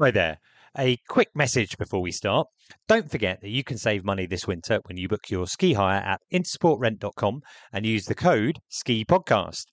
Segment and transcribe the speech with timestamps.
[0.00, 0.38] Hi there.
[0.78, 2.46] A quick message before we start.
[2.86, 5.98] Don't forget that you can save money this winter when you book your ski hire
[5.98, 7.40] at intersportrent.com
[7.72, 9.64] and use the code SKI PODCAST.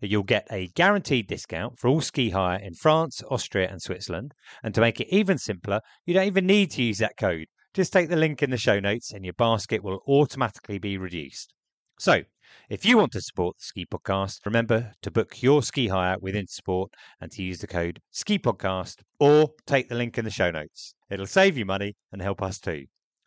[0.00, 4.34] You'll get a guaranteed discount for all ski hire in France, Austria, and Switzerland.
[4.62, 7.46] And to make it even simpler, you don't even need to use that code.
[7.74, 11.54] Just take the link in the show notes and your basket will automatically be reduced.
[11.98, 12.22] So,
[12.68, 16.34] if you want to support the Ski Podcast, remember to book your ski hire with
[16.34, 16.88] Intersport
[17.20, 20.94] and to use the code Ski Podcast or take the link in the show notes.
[21.10, 22.86] It'll save you money and help us too.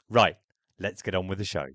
[0.09, 0.36] Right,
[0.80, 1.67] let's get on with the show.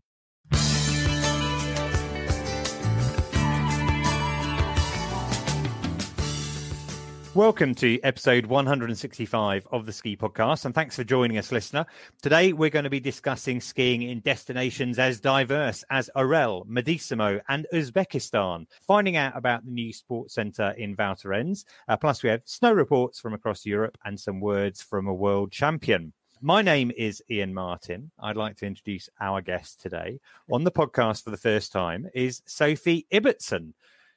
[7.36, 11.86] Welcome to episode 165 of the Ski Podcast, and thanks for joining us, listener.
[12.22, 17.68] Today, we're going to be discussing skiing in destinations as diverse as Orelle, Madesimo, and
[17.72, 21.66] Uzbekistan, finding out about the new sports centre in Val Thorens.
[21.86, 25.52] Uh, plus, we have snow reports from across Europe and some words from a world
[25.52, 26.12] champion.
[26.40, 28.10] My name is Iain Martin.
[28.18, 30.18] I'd like to introduce our guest today
[30.50, 33.74] on the podcast for the first time is Sophie Ibbotson.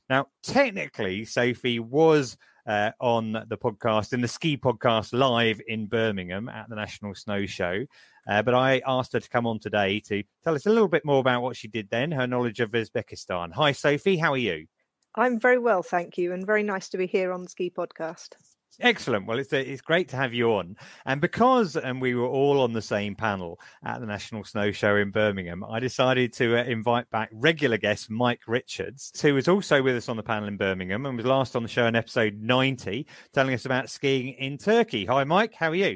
[0.10, 6.50] Now, technically, Sophie was uh, on the podcast in the ski podcast live in Birmingham
[6.50, 7.86] at the National Snow Show.
[8.28, 11.06] Uh, but I asked her to come on today to tell us a little bit
[11.06, 13.52] more about what she did then, her knowledge of Uzbekistan.
[13.54, 14.18] Hi, Sophie.
[14.18, 14.68] How are you?
[15.16, 18.30] I'm very well, thank you, and very nice to be here on the Ski Podcast.
[18.80, 19.28] Excellent.
[19.28, 22.74] Well, it's it's great to have you on, and because and we were all on
[22.74, 27.10] the same panel at the National Snow Show in Birmingham, I decided to uh, invite
[27.12, 31.06] back regular guest Mike Richards, who was also with us on the panel in Birmingham
[31.06, 35.06] and was last on the show in episode ninety, telling us about skiing in Turkey.
[35.06, 35.54] Hi, Mike.
[35.54, 35.96] How are you?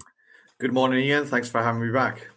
[0.59, 1.25] Good morning, Iain.
[1.25, 2.28] Thanks for having me back.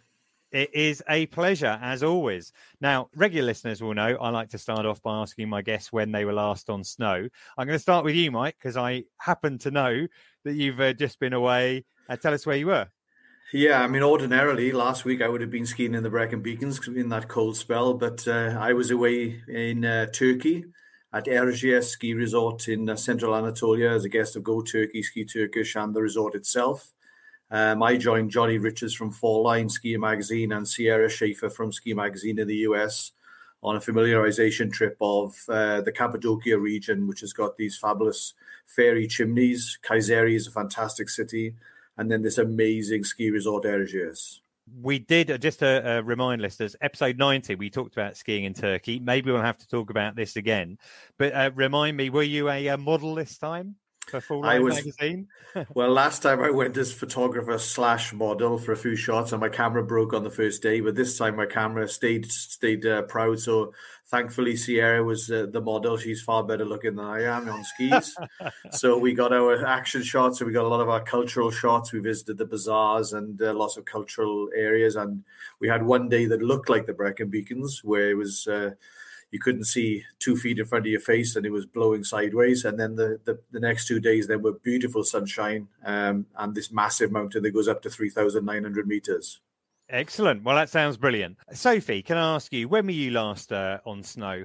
[0.53, 2.53] It is a pleasure, as always.
[2.81, 6.11] Now, regular listeners will know I like to start off by asking my guests when
[6.11, 7.29] they were last on snow.
[7.57, 10.07] I'm going to start with you, Mike, because I happen to know
[10.45, 11.85] that you've uh, just been away.
[12.09, 12.89] Uh, tell us where you were.
[13.53, 16.87] Yeah, I mean, ordinarily last week I would have been skiing in the Brecon Beacons
[16.87, 20.67] in that cold spell, but uh, I was away in uh, Turkey
[21.13, 25.25] at Erciyes Ski Resort in uh, central Anatolia as a guest of Go Turkey, Ski
[25.25, 26.93] Turkish, and the resort itself.
[27.51, 31.95] Um, I joined Johnny Richards from Fall Line Ski Magazine and Sierra Schaefer from Ski
[31.95, 33.13] Magazine in the US
[33.63, 38.35] on a familiarization trip of uh, the Cappadocia region, which has got these fabulous
[38.67, 39.79] fairy chimneys.
[39.83, 41.55] Kayseri is a fantastic city,
[41.97, 44.39] and then this amazing ski resort Erciyes.
[44.81, 48.55] We did uh, just to uh, remind listeners, episode 90, we talked about skiing in
[48.55, 49.01] Turkey.
[49.01, 50.79] Maybe we'll have to talk about this again.
[51.19, 53.75] But uh, remind me, were you a, a model this time?
[54.15, 55.29] I was, magazine?
[55.75, 59.49] well, last time I went as photographer slash model for a few shots, and my
[59.49, 60.81] camera broke on the first day.
[60.81, 63.41] But this time, my camera stayed stayed uh, proud.
[63.41, 63.73] So
[64.07, 65.97] thankfully, Sierra was uh, the model.
[65.97, 68.17] She's far better looking than I am on skis.
[68.71, 70.39] so we got our action shots.
[70.39, 71.93] So we got a lot of our cultural shots.
[71.93, 75.25] We visited the bazaars and uh, lots of cultural areas, and
[75.59, 78.71] we had one day that looked like the Brecon Beacons, where it was uh,
[79.31, 82.65] you couldn't see two feet in front of your face and it was blowing sideways.
[82.65, 86.73] And then the, the, the next two days, there were beautiful sunshine um, and this
[86.73, 89.41] massive mountain that goes up to 3,900 meters.
[89.89, 90.43] Excellent.
[90.45, 91.37] Well, that sounds brilliant.
[91.53, 94.45] Sophie, can I ask you, when were you last uh, on snow?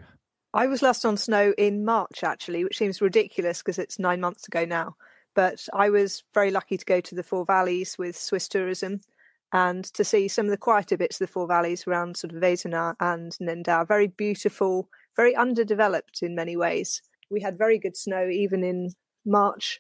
[0.53, 4.47] I was last on snow in March, actually, which seems ridiculous because it's nine months
[4.47, 4.95] ago now.
[5.33, 9.01] But I was very lucky to go to the Four Valleys with Swiss Tourism
[9.55, 12.41] and to see some of the quieter bits of the Four Valleys around sort of
[12.41, 13.87] Veysonnaz and Nendaz.
[13.87, 17.01] Very beautiful, very underdeveloped in many ways.
[17.31, 18.89] We had very good snow even in
[19.25, 19.79] March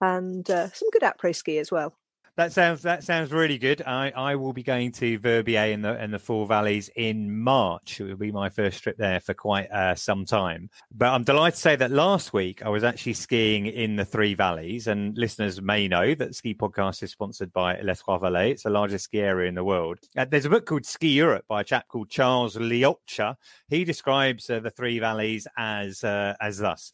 [0.00, 1.98] and uh, some good après ski as well.
[2.36, 3.82] That sounds that sounds really good.
[3.82, 8.00] I, I will be going to Verbier in the in the Four Valleys in March.
[8.00, 10.70] It will be my first trip there for quite uh, some time.
[10.90, 14.34] But I'm delighted to say that last week I was actually skiing in the Three
[14.34, 18.52] Valleys, and listeners may know that Ski Podcast is sponsored by Les Trois Vallées.
[18.52, 19.98] It's the largest ski area in the world.
[20.16, 23.36] Uh, there's a book called Ski Europe by a chap called Charles Leocha.
[23.68, 26.92] He describes uh, the Three Valleys as uh, as thus.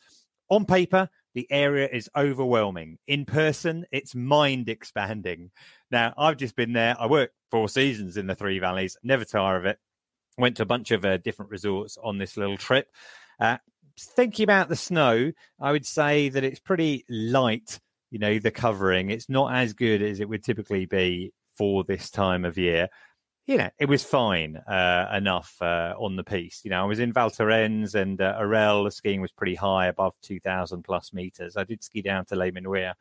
[0.49, 2.97] On paper, the area is overwhelming.
[3.07, 5.51] In person, it's mind expanding.
[5.91, 6.97] Now, I've just been there.
[6.99, 9.79] I worked four seasons in the Three Valleys, never tire of it.
[10.39, 12.89] Went to a bunch of uh, different resorts on this little trip.
[13.39, 13.59] Uh,
[14.01, 15.31] thinking about the snow,
[15.61, 17.81] I would say that it's pretty light,
[18.11, 19.11] you know, the covering.
[19.11, 22.89] It's not as good as it would typically be for this time of year
[23.47, 26.65] you know, it was fine uh, enough uh, on the piste.
[26.65, 28.85] You know, I was in Val Thorens and uh, Orelle.
[28.85, 31.57] The skiing was pretty high, above 2,000 plus meters.
[31.57, 32.95] I did ski down to Les Menuires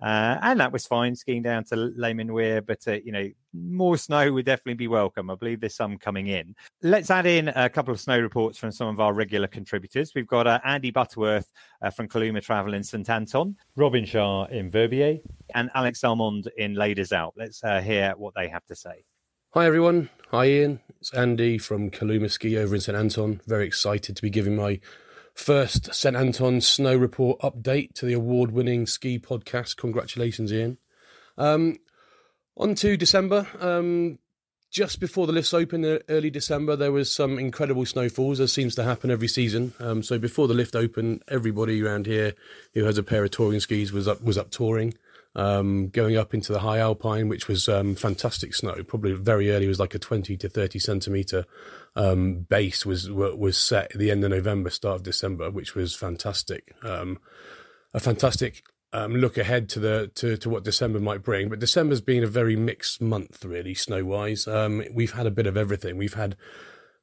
[0.00, 3.98] Uh, and that was fine skiing down to Les Menuires, but uh, you know more
[3.98, 5.28] snow would definitely be welcome.
[5.28, 6.56] I believe there's some coming in.
[6.82, 10.12] Let's add in a couple of snow reports from some of our regular contributors.
[10.14, 11.52] We've got uh, Andy Butterworth
[11.82, 15.18] uh, from Kaluma Travel in St Anton, Robin Shah in Verbier,
[15.54, 17.36] and Alex Armand in Deux Alpes.
[17.36, 19.04] Let's hear what they have to say.
[19.54, 20.08] Hi everyone.
[20.30, 20.80] Hi Iain.
[20.98, 23.42] It's Andy from Kaluma Ski over in St Anton.
[23.46, 24.80] Very excited to be giving my
[25.34, 29.76] first St Anton snow report update to the award-winning ski podcast.
[29.76, 30.78] Congratulations, Iain.
[31.36, 31.76] Um,
[32.56, 33.46] on to December.
[33.60, 34.20] Um,
[34.70, 38.74] just before the lifts opened, uh, early December, there was some incredible snowfalls, as seems
[38.76, 39.74] to happen every season.
[39.78, 42.32] Um, so before the lift opened, everybody around here
[42.72, 44.94] who has a pair of touring skis was up was up touring
[45.34, 48.82] um, going up into the high alpine, which was um, fantastic snow.
[48.84, 51.44] Probably very early was like a twenty to thirty centimeter
[51.96, 55.94] um, base was was set at the end of November, start of December, which was
[55.94, 56.74] fantastic.
[56.82, 57.18] Um,
[57.94, 58.62] a fantastic
[58.92, 61.48] um, look ahead to the to, to what December might bring.
[61.48, 64.46] But December's been a very mixed month, really, snow wise.
[64.46, 65.96] Um, we've had a bit of everything.
[65.96, 66.36] We've had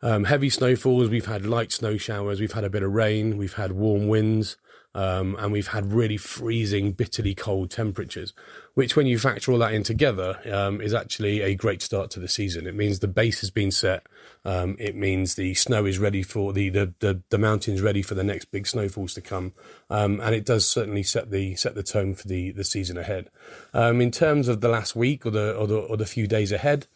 [0.02, 3.74] heavy snowfalls, we've had light snow showers, we've had a bit of rain, we've had
[3.74, 4.56] warm winds.
[4.96, 8.34] Um, and we've had really freezing, bitterly cold temperatures,
[8.74, 12.20] which, when you factor all that in together, um, is actually a great start to
[12.20, 12.66] the season.
[12.66, 14.08] It means the base has been set.
[14.44, 18.16] Um, it means the snow is ready for the, the, the, the mountains ready for
[18.16, 19.54] the next big snowfalls to come,
[19.92, 23.30] um, and it does certainly set the set the tone for the, the season ahead.
[23.74, 26.52] Um, in terms of the last week or the or the, or the few days
[26.52, 26.88] ahead,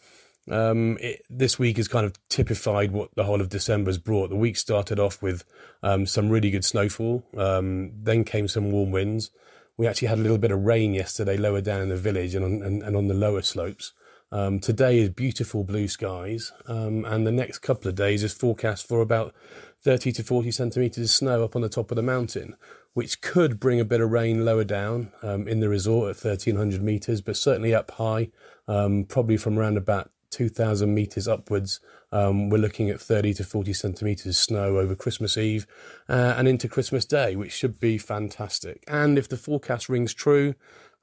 [0.50, 4.30] um, it, this week has kind of typified what the whole of December has brought.
[4.30, 5.46] The week started off with
[5.82, 7.24] um, some really good snowfall.
[7.38, 9.32] Um, then came some warm winds.
[9.78, 12.46] We actually had a little bit of rain yesterday lower down in the village and
[12.46, 13.94] on, and, and on the lower slopes.
[14.32, 18.88] Um, today is beautiful blue skies, um, and the next couple of days is forecast
[18.88, 19.32] for about
[19.84, 22.56] 30 to 40 centimetres of snow up on the top of the mountain,
[22.94, 26.82] which could bring a bit of rain lower down um, in the resort at 1300
[26.82, 28.30] metres, but certainly up high,
[28.68, 31.80] um, probably from around about 2,000 metres upwards.
[32.12, 35.66] Um, we're looking at 30 to 40 centimetres snow over Christmas Eve
[36.10, 38.84] uh, and into Christmas Day, which should be fantastic.
[38.88, 40.56] And if the forecast rings true,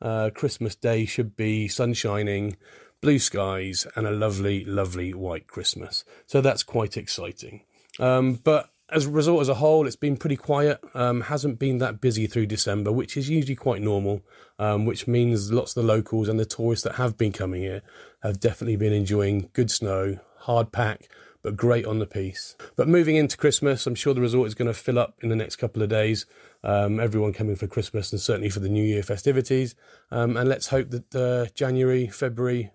[0.03, 2.56] uh, Christmas Day should be sun shining,
[3.00, 6.05] blue skies, and a lovely, lovely white Christmas.
[6.26, 7.62] So that's quite exciting.
[7.99, 10.81] Um, but as a resort as a whole, it's been pretty quiet.
[10.94, 14.22] Um, hasn't been that busy through December, which is usually quite normal.
[14.58, 17.81] Um, which means lots of the locals and the tourists that have been coming here
[18.22, 21.08] have definitely been enjoying good snow, hard pack,
[21.42, 22.60] but great on the piste.
[22.76, 25.37] But moving into Christmas, I'm sure the resort is going to fill up in the
[25.37, 26.26] next couple of days.
[26.62, 29.75] Um, everyone coming for Christmas and certainly for the New Year festivities.
[30.10, 32.70] Um, and let's hope that uh, January, February,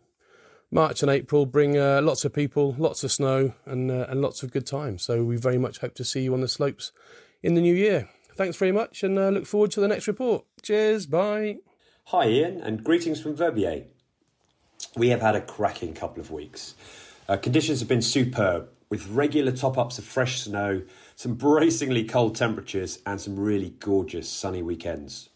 [0.71, 4.43] March and April bring uh, lots of people, lots of snow, and uh, and lots
[4.43, 5.03] of good times.
[5.03, 6.91] So we very much hope to see you on the slopes
[7.43, 8.09] in the new year.
[8.35, 10.45] Thanks very much, and uh, look forward to the next report.
[10.61, 11.57] Cheers, bye.
[12.05, 13.85] Hi, Iain, and greetings from Verbier.
[14.97, 16.75] We have had a cracking couple of weeks.
[17.29, 20.81] Uh, conditions have been superb, with regular top ups of fresh snow,
[21.15, 25.29] some bracingly cold temperatures, and some really gorgeous sunny weekends.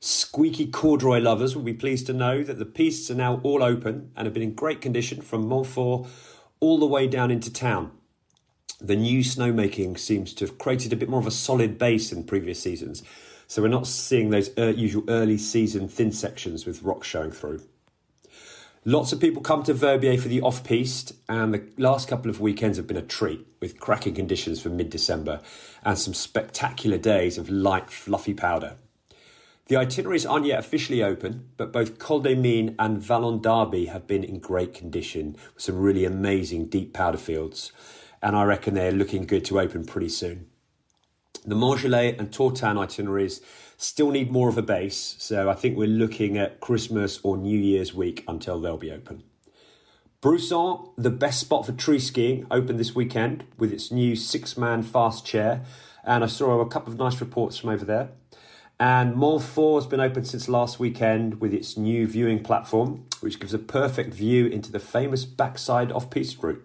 [0.00, 4.12] Squeaky corduroy lovers will be pleased to know that the pistes are now all open
[4.14, 6.08] and have been in great condition from Mont Fort
[6.60, 7.90] all the way down into town.
[8.80, 12.22] The new snowmaking seems to have created a bit more of a solid base than
[12.22, 13.02] previous seasons,
[13.48, 17.60] so we're not seeing those er- usual early season thin sections with rocks showing through.
[18.84, 22.40] Lots of people come to Verbier for the off piste, and the last couple of
[22.40, 25.40] weekends have been a treat with cracking conditions for mid December
[25.84, 28.76] and some spectacular days of light, fluffy powder.
[29.68, 34.06] The itineraries aren't yet officially open, but both Col des Mines and Vallon d'Arbi have
[34.06, 37.70] been in great condition with some really amazing deep powder fields,
[38.22, 40.46] and I reckon they're looking good to open pretty soon.
[41.44, 43.42] The Mont Gelé and Tortin itineraries
[43.76, 47.58] still need more of a base, so I think we're looking at Christmas or New
[47.58, 49.22] Year's week until they'll be open.
[50.22, 54.82] Brusson, the best spot for tree skiing, opened this weekend with its new six man
[54.82, 55.62] fast chair,
[56.04, 58.08] and I saw a couple of nice reports from over there.
[58.80, 63.40] And Mont Fort has been open since last weekend with its new viewing platform, which
[63.40, 66.64] gives a perfect view into the famous backside of Peace route.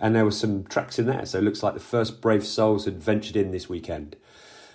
[0.00, 2.86] And there were some tracks in there, so it looks like the first brave souls
[2.86, 4.16] had ventured in this weekend.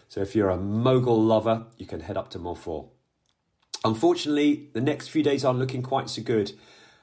[0.08, 2.88] So if you're a mogul lover, you can head up to Mont Fort.
[3.84, 6.54] Unfortunately, the next few days aren't looking quite so good,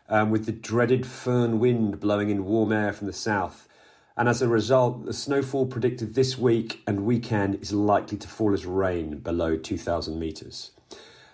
[0.08, 3.68] um, with the dreaded föhn wind blowing in warm air from the south.
[4.16, 8.54] And as a result, the snowfall predicted this week and weekend is likely to fall
[8.54, 10.70] as rain below 2,000 metres.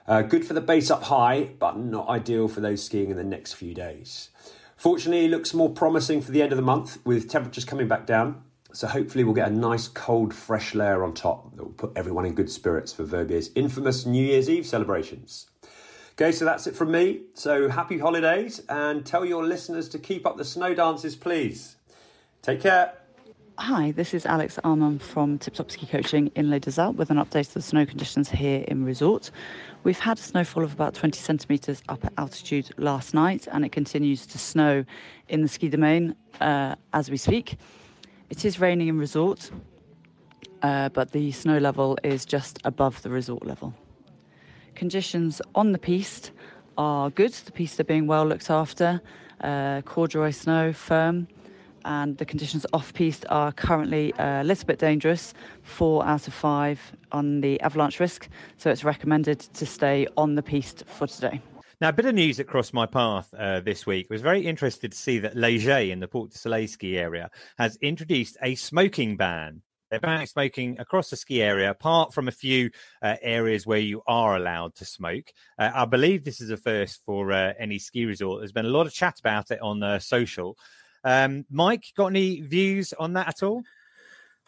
[0.07, 3.23] Uh, good for the base up high, but not ideal for those skiing in the
[3.23, 4.31] next few days.
[4.77, 8.05] Fortunately, it looks more promising for the end of the month with temperatures coming back
[8.05, 8.43] down.
[8.73, 12.25] So hopefully, we'll get a nice cold, fresh layer on top that will put everyone
[12.25, 15.47] in good spirits for Verbier's infamous New Year's Eve celebrations.
[16.15, 17.21] Okay, so that's it from me.
[17.35, 21.77] So happy holidays and tell your listeners to keep up the snow dances, please.
[22.43, 22.93] Take care.
[23.59, 27.17] Hi, this is Alex Armand from Tip Top Ski Coaching in Les Alpes with an
[27.19, 29.31] update of the snow conditions here in resort.
[29.85, 33.71] We've had a snowfall of about 20 centimetres up at altitude last night, and it
[33.71, 34.85] continues to snow
[35.29, 37.59] in the ski domain uh, as we speak.
[38.29, 39.53] It is raining in resort,
[40.63, 43.73] uh, but the snow level is just above the resort level.
[44.75, 46.33] Conditions on the piste
[46.77, 47.33] are good.
[47.33, 49.01] The piste are being well looked after.
[49.41, 51.29] Uh, corduroy snow, firm,
[51.85, 55.35] and the conditions off piste are currently a little bit dangerous.
[55.63, 56.81] Four out of five
[57.13, 61.41] on the avalanche risk, so it's recommended to stay on the piste for today.
[61.81, 64.47] Now, a bit of news that crossed my path uh, this week I was very
[64.47, 68.37] interested to see that Les Gets in the Portes du Soleil ski area has introduced
[68.43, 69.63] a smoking ban
[69.93, 72.71] they're banning smoking across the ski area, apart from a few
[73.03, 75.31] uh, areas where you are allowed to smoke.
[75.59, 78.41] Uh, I believe this is a first for uh, any ski resort.
[78.41, 80.57] There's been a lot of chat about it on uh, social.
[81.05, 83.63] Um, Mike, got any views on that at all?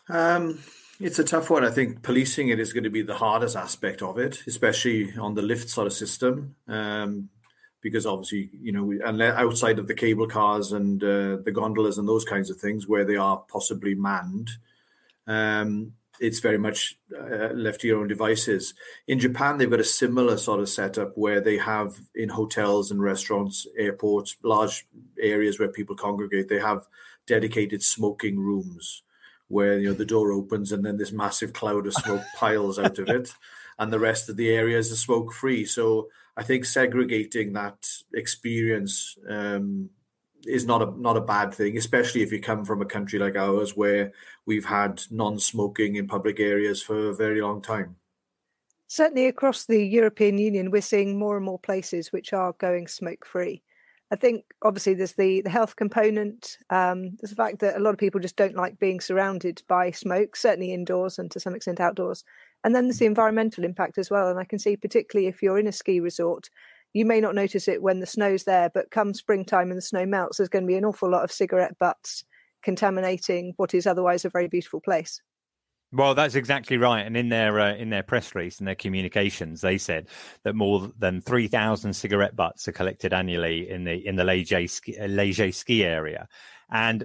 [0.08, 0.58] Um,
[1.00, 1.64] it's a tough one.
[1.64, 5.34] I think policing it is going to be the hardest aspect of it, especially on
[5.34, 6.54] the lift sort of system.
[6.68, 7.30] Um,
[7.84, 12.08] because obviously, you know, and outside of the cable cars and uh, the gondolas and
[12.08, 14.50] those kinds of things where they are possibly manned,
[15.26, 18.74] um, it's very much uh, left to your own devices.
[19.06, 23.02] In Japan, they've got a similar sort of setup where they have in hotels and
[23.02, 24.86] restaurants, airports, large
[25.20, 26.86] areas where people congregate, they have
[27.26, 29.02] dedicated smoking rooms
[29.48, 32.98] where you know the door opens and then this massive cloud of smoke piles out
[32.98, 33.34] of it,
[33.78, 35.64] and the rest of the areas are smoke free.
[35.64, 39.90] So I think segregating that experience um,
[40.46, 43.36] is not a not a bad thing, especially if you come from a country like
[43.36, 44.12] ours where
[44.46, 47.96] we've had non-smoking in public areas for a very long time.
[48.86, 53.62] Certainly across the European Union, we're seeing more and more places which are going smoke-free.
[54.10, 56.58] I think obviously there's the the health component.
[56.70, 59.90] Um, there's the fact that a lot of people just don't like being surrounded by
[59.90, 62.24] smoke, certainly indoors and to some extent outdoors.
[62.62, 64.28] And then there's the environmental impact as well.
[64.28, 66.48] And I can see particularly if you're in a ski resort,
[66.94, 70.06] you may not notice it when the snow's there, but come springtime and the snow
[70.06, 72.24] melts, there's going to be an awful lot of cigarette butts
[72.62, 75.20] contaminating what is otherwise a very beautiful place.
[75.92, 77.06] Well, that's exactly right.
[77.06, 80.08] And in their uh, in their press release and their communications, they said
[80.42, 84.42] that more than three thousand cigarette butts are collected annually in the in the Les
[84.42, 86.26] Gets ski, Les Gets ski area,
[86.68, 87.04] and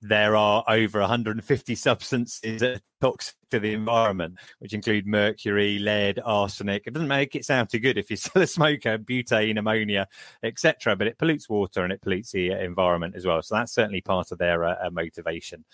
[0.00, 6.20] there are over 150 substances that are toxic to the environment, which include mercury, lead,
[6.24, 6.84] arsenic.
[6.86, 10.06] It doesn't make it sound too good if you're still a smoker, butane, ammonia,
[10.42, 10.96] etc.
[10.96, 13.42] But it pollutes water and it pollutes the environment as well.
[13.42, 15.64] So that's certainly part of their uh, uh motivation.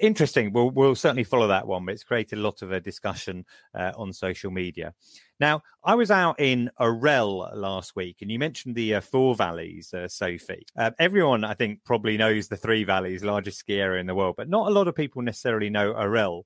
[0.00, 0.52] Interesting.
[0.52, 3.92] We'll, we'll certainly follow that one, but it's created a lot of a discussion uh,
[3.96, 4.94] on social media.
[5.42, 9.92] Now, I was out in Orelle last week, and you mentioned the uh, Four Valleys,
[9.92, 10.64] uh, Sophie.
[10.76, 14.36] Uh, everyone, I think, probably knows the Three Valleys, largest ski area in the world,
[14.36, 16.44] but not a lot of people necessarily know Orelle,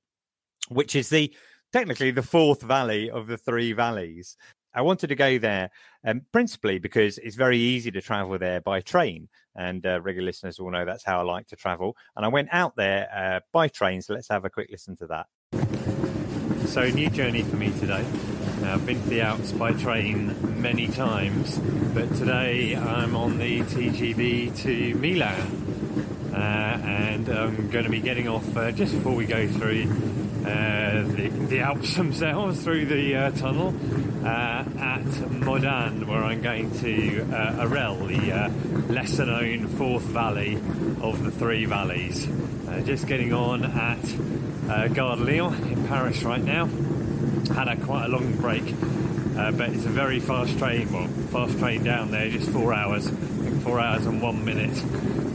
[0.71, 1.31] which is the
[1.75, 4.35] technically the fourth valley of the three valleys.
[4.73, 5.69] I wanted to go there
[6.07, 9.29] um, principally because it's very easy to travel there by train.
[9.57, 11.99] And uh, regular listeners will know that's how I like to travel.
[12.17, 14.01] And I went out there uh, by train.
[14.01, 15.27] So let's have a quick listen to that.
[16.69, 18.05] So, new journey for me today.
[18.67, 24.57] I've been to the Alps by train many times, but today I'm on the TGV
[24.63, 29.47] to Milan, uh, and I'm going to be getting off uh, just before we go
[29.47, 29.85] through
[30.45, 33.69] uh, the, the, Alps themselves, through the uh, tunnel
[34.25, 40.57] uh, at Modane, where I'm going to uh, Orelle, the lesser known fourth valley
[41.01, 42.27] of the three valleys.
[42.85, 44.03] just getting on at
[44.93, 46.69] Gare de Lyon in Paris right now
[47.55, 48.65] had a quite a long break,
[49.37, 50.93] uh, but it's a very fast train.
[50.93, 53.11] Well, fast train down there, just four hours,
[53.63, 54.83] four hours and one minute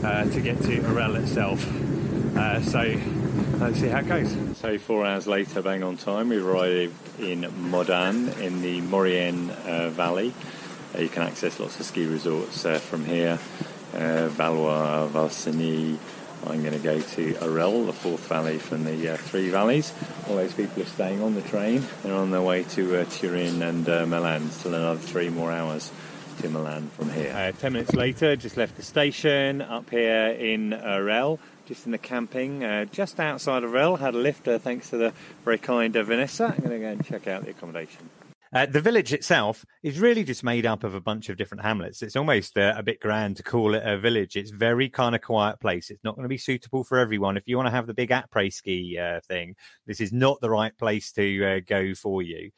[0.04, 1.66] uh, to get to Orelle itself.
[2.36, 3.00] Uh, so
[3.58, 4.58] let's see how it goes.
[4.58, 9.90] So four hours later, bang on time, we arrived in Modane in the Maurienne uh,
[9.90, 10.32] Valley.
[10.94, 13.38] Uh, you can access lots of ski resorts uh, from here.
[13.92, 15.98] Valloire, Valsigny,
[16.46, 19.92] I'm going to go to Orelle, the fourth valley from the uh, three valleys.
[20.28, 21.84] All those people are staying on the train.
[22.02, 24.50] They're on their way to uh, Turin and uh, Milan.
[24.50, 25.92] Still another three more hours
[26.40, 27.32] to Milan from here.
[27.32, 31.38] Uh, ten minutes later, just left the station up here in Orelle.
[31.66, 33.72] Just in the camping, uh, just outside of.
[33.72, 35.12] Had a lift thanks to the
[35.44, 36.46] very kind Vanessa.
[36.46, 38.10] I'm going to go and check out the accommodation.
[38.54, 42.02] Uh, the village itself is really just made up of a bunch of different hamlets.
[42.02, 44.36] It's almost uh, a bit grand to call it a village.
[44.36, 45.88] It's very kind of quiet place.
[45.88, 47.38] It's not going to be suitable for everyone.
[47.38, 49.56] If you want to have the big après ski uh, thing,
[49.86, 52.50] this is not the right place to uh, go for you.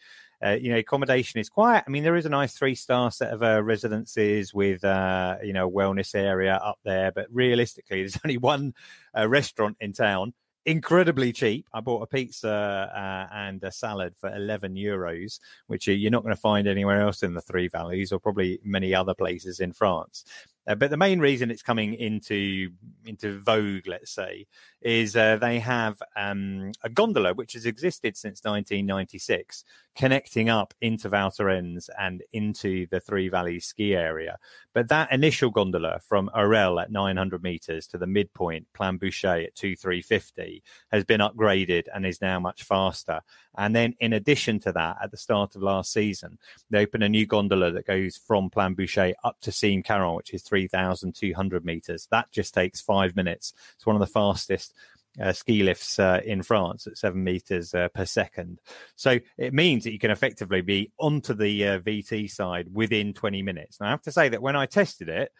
[0.44, 1.84] Uh, you know, accommodation is quiet.
[1.86, 5.70] I mean, there is a nice three star set of uh, residences with, you know,
[5.70, 7.12] wellness area up there.
[7.12, 8.74] But realistically, there's only one
[9.14, 10.34] restaurant in town
[10.66, 11.66] incredibly cheap.
[11.72, 16.34] I bought a pizza uh, and a salad for 11 euros, which you're not going
[16.34, 20.24] to find anywhere else in the Three Valleys or probably many other places in France.
[20.66, 22.70] Uh, but the main reason it's coming into
[23.04, 24.46] into vogue, let's say,
[24.84, 29.64] is uh, they have um, a gondola which has existed since 1996,
[29.96, 34.38] connecting up into Val Thorens and into the Three Valleys ski area.
[34.74, 39.54] But that initial gondola from Orelle at 900 meters to the midpoint, Plan Bouchet at
[39.54, 40.62] 2350,
[40.92, 43.22] has been upgraded and is now much faster.
[43.56, 46.38] And then, in addition to that, at the start of last season,
[46.70, 50.34] they opened a new gondola that goes from Plan Bouchet up to Cime Caron, which
[50.34, 52.08] is 3,200 meters.
[52.10, 53.54] That just takes five minutes.
[53.76, 54.73] It's one of the fastest
[55.20, 58.60] uh, ski lifts uh, in France at seven meters uh, per second.
[58.96, 63.42] So it means that you can effectively be onto the uh, VT side within 20
[63.42, 63.78] minutes.
[63.80, 65.32] I have to say that when I tested it,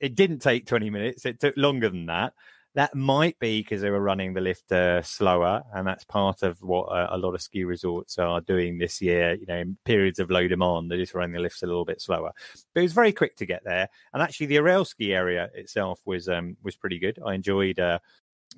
[0.00, 2.32] it didn't take 20 minutes, it took longer than that.
[2.76, 6.62] That might be because they were running the lift uh, slower, and that's part of
[6.62, 9.34] what uh, a lot of ski resorts are doing this year.
[9.34, 12.00] You know, in periods of low demand, they're just running the lifts a little bit
[12.00, 12.30] slower.
[12.72, 16.00] But it was very quick to get there, and actually, the Orelle ski area itself
[16.04, 17.18] was um, was pretty good.
[17.26, 17.80] I enjoyed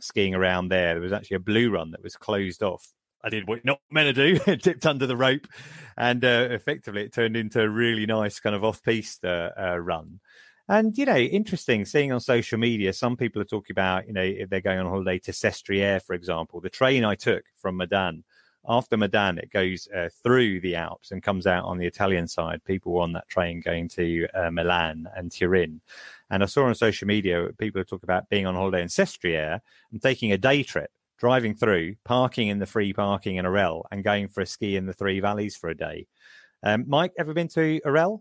[0.00, 0.94] skiing around there.
[0.94, 2.86] There was actually a blue run that was closed off.
[3.24, 5.46] I did what not meant to do, tipped under the rope,
[5.96, 10.20] and uh, effectively it turned into a really nice kind of off-piste uh, uh, run.
[10.68, 14.22] And you know, interesting seeing on social media, some people are talking about you know
[14.22, 16.60] if they're going on holiday to Sestriere, for example.
[16.60, 18.22] The train I took from Modane
[18.68, 22.64] after Modane, it goes uh, through the Alps and comes out on the Italian side.
[22.64, 25.80] People were on that train going to uh, Milan and Turin.
[26.30, 30.00] And I saw on social media people talk about being on holiday in Sestriere and
[30.00, 34.28] taking a day trip, driving through, parking in the free parking in Orelle, and going
[34.28, 36.06] for a ski in the Three Valleys for a day.
[36.62, 38.20] Um, Mike, ever been to Orelle?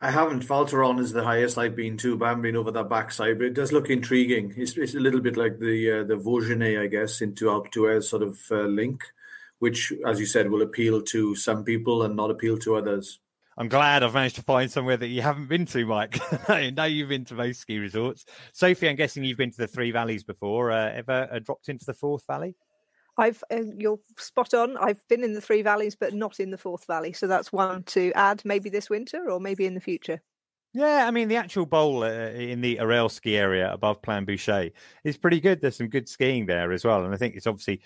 [0.00, 0.44] I haven't.
[0.44, 3.38] Val Thorens is the highest I've been to, but I haven't been over that backside.
[3.38, 4.54] But it does look intriguing.
[4.56, 8.04] It's, it's a little bit like the uh, the Vaujany, I guess, into Alpe d'Huez
[8.04, 9.02] sort of uh, link,
[9.58, 13.18] which, as you said, will appeal to some people and not appeal to others.
[13.56, 16.20] I'm glad I've managed to find somewhere that you haven't been to, Mike.
[16.48, 18.24] now you've been to most ski resorts.
[18.52, 20.70] Sophie, I'm guessing you've been to the Three Valleys before.
[20.70, 22.54] Uh, ever uh, dropped into the Fourth Valley?
[23.18, 24.76] I've uh, you're spot on.
[24.76, 27.12] I've been in the Three Valleys, but not in the Fourth Valley.
[27.12, 30.22] So that's one to add, maybe this winter or maybe in the future.
[30.74, 34.72] Yeah, I mean the actual bowl uh, in the Orelle ski area above Plan Bouchet
[35.02, 35.60] is pretty good.
[35.60, 37.80] There's some good skiing there as well, and I think it's obviously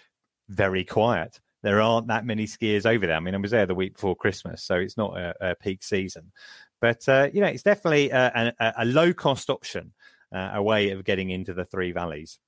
[0.48, 1.40] very quiet.
[1.62, 3.16] There aren't that many skiers over there.
[3.16, 5.84] I mean, I was there the week before Christmas, so it's not a, a peak
[5.84, 6.32] season.
[6.80, 9.92] But uh, you know, it's definitely a, a, a low cost option,
[10.34, 12.38] uh, a way of getting into the Three Valleys.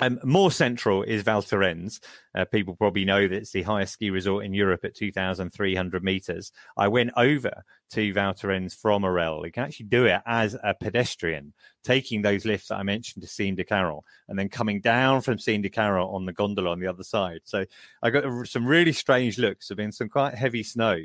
[0.00, 2.00] Um, more central is Val Thorens.
[2.34, 6.52] Uh, people probably know that it's the highest ski resort in Europe at 2,300 meters.
[6.76, 9.46] I went over to Val Thorens from Orelle.
[9.46, 13.28] You can actually do it as a pedestrian, taking those lifts that I mentioned to
[13.28, 16.80] Cime de Caron and then coming down from Cime de Caron on the gondola on
[16.80, 17.40] the other side.
[17.44, 17.64] So
[18.02, 19.68] I got some really strange looks.
[19.68, 20.98] There's been some quite heavy snow.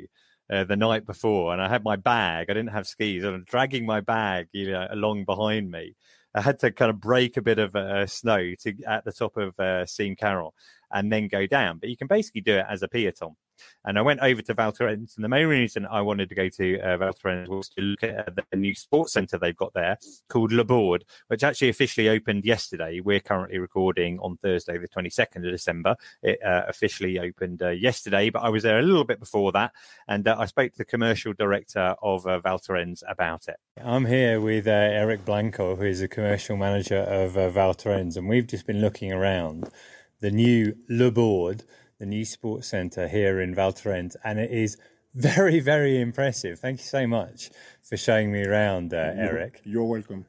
[0.50, 2.50] Uh, the night before, and I had my bag.
[2.50, 5.94] I didn't have skis, and I'm dragging my bag you know, along behind me.
[6.34, 9.36] I had to kind of break a bit of uh, snow to at the top
[9.36, 10.50] of uh, Cime Caron
[10.90, 11.78] and then go down.
[11.78, 13.36] But you can basically do it as a peloton.
[13.84, 16.48] And I went over to Val Thorens, and the main reason I wanted to go
[16.48, 17.14] to uh, Val
[17.48, 21.42] was to look at the new sports centre they've got there called Le Board, which
[21.42, 23.00] actually officially opened yesterday.
[23.00, 25.96] We're currently recording on Thursday, the 22nd of December.
[26.22, 29.72] It uh, officially opened uh, yesterday, but I was there a little bit before that,
[30.08, 32.60] and uh, I spoke to the commercial director of uh, Val
[33.08, 33.56] about it.
[33.82, 38.28] I'm here with uh, Eric Blanco, who is the commercial manager of uh, Val and
[38.28, 39.68] we've just been looking around
[40.20, 41.64] the new Le Board
[42.02, 44.76] the new sports centre here in Val Thorens, and it is
[45.14, 46.58] very, very impressive.
[46.58, 49.60] Thank you so much for showing me around, uh, Eric.
[49.62, 50.26] You're welcome.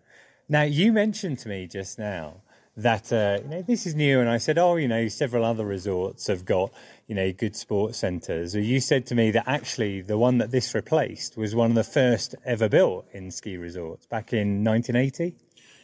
[0.47, 2.41] Now, you mentioned to me just now
[2.77, 5.65] that uh, you know this is new, and I said, oh, you know, several other
[5.65, 6.71] resorts have got
[7.07, 8.53] you know good sports centres.
[8.53, 11.83] You said to me that actually the one that this replaced was one of the
[11.83, 15.36] first ever built in ski resorts back in 1980.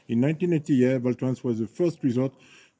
[0.08, 2.34] In 1980, yeah, Val Thorens was the first resort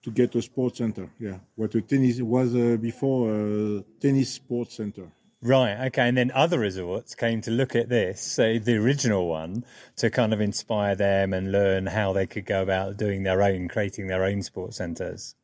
[0.04, 1.10] to get a sports center.
[1.20, 5.12] Yeah, what a tennis was uh, before a tennis sports center.
[5.42, 5.88] Right.
[5.88, 6.08] Okay.
[6.08, 9.64] And then other resorts came to look at this, so the original one,
[9.96, 13.70] to kind of inspire them and learn how they could go about doing their own,
[13.70, 15.36] creating their own sports centers.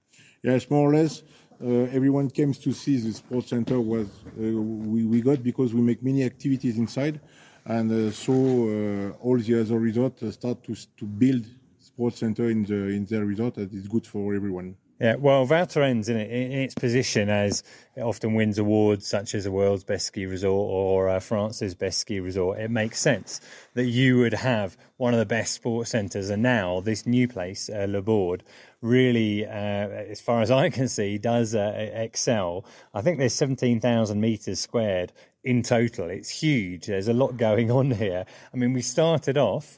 [0.43, 1.23] Yes, more or less.
[1.63, 5.79] Uh, everyone came to see the sports center was uh, we, we got because we
[5.79, 7.21] make many activities inside,
[7.63, 11.45] and uh, so uh, all the other resorts start to to build
[11.95, 14.75] sports center in the in their resort that is good for everyone.
[14.99, 17.63] Yeah, well, Val Thorens in, in, its position as
[17.97, 21.99] it often wins awards such as the world's best ski resort or uh, France's best
[21.99, 23.41] ski resort, it makes sense
[23.73, 26.29] that you would have one of the best sports centres.
[26.29, 28.43] And now this new place, uh, Le Board,
[28.81, 32.65] really, uh, as far as I can see, does uh, excel.
[32.93, 35.11] I think there's 17,000 metres squared
[35.43, 36.09] in total.
[36.09, 36.87] It's huge.
[36.87, 38.25] There's a lot going on here.
[38.53, 39.77] I mean, we started off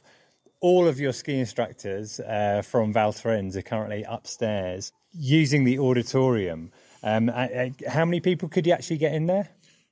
[0.60, 6.72] all of your ski instructors uh, from Val Thorens are currently upstairs using the auditorium.
[7.02, 9.48] Um, how many people could you actually get in there?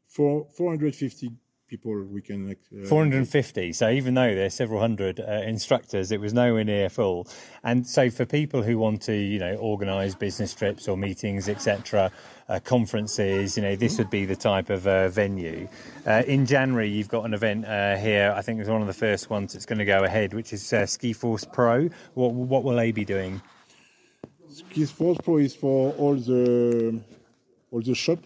[0.09, 1.31] For 450
[1.69, 6.33] people we can uh, 450 so even though there's several hundred uh, instructors it was
[6.33, 7.27] nowhere near full
[7.65, 12.11] and so for people who want to you know organize business trips or meetings etc
[12.49, 15.69] uh, conferences you know this would be the type of uh, venue.
[16.07, 18.33] Uh, in january you've got an event uh, here.
[18.37, 20.75] I think it's one of the first ones that's going to go ahead which is
[20.87, 21.89] ski force pro.
[22.15, 23.41] What, what will they be doing?
[24.49, 27.01] Ski force pro is for all the
[27.71, 28.21] all the shop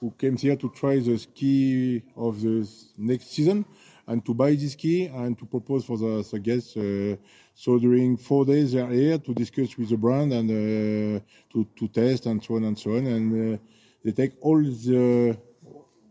[0.00, 3.64] who came here to try the ski of the next season
[4.10, 6.76] and to buy this key and to propose for the, the guests.
[6.76, 7.16] Uh,
[7.54, 11.20] so during four days they are here to discuss with the brand and uh,
[11.52, 13.06] to, to test and so on and so on.
[13.06, 13.58] And uh,
[14.04, 15.38] they take all the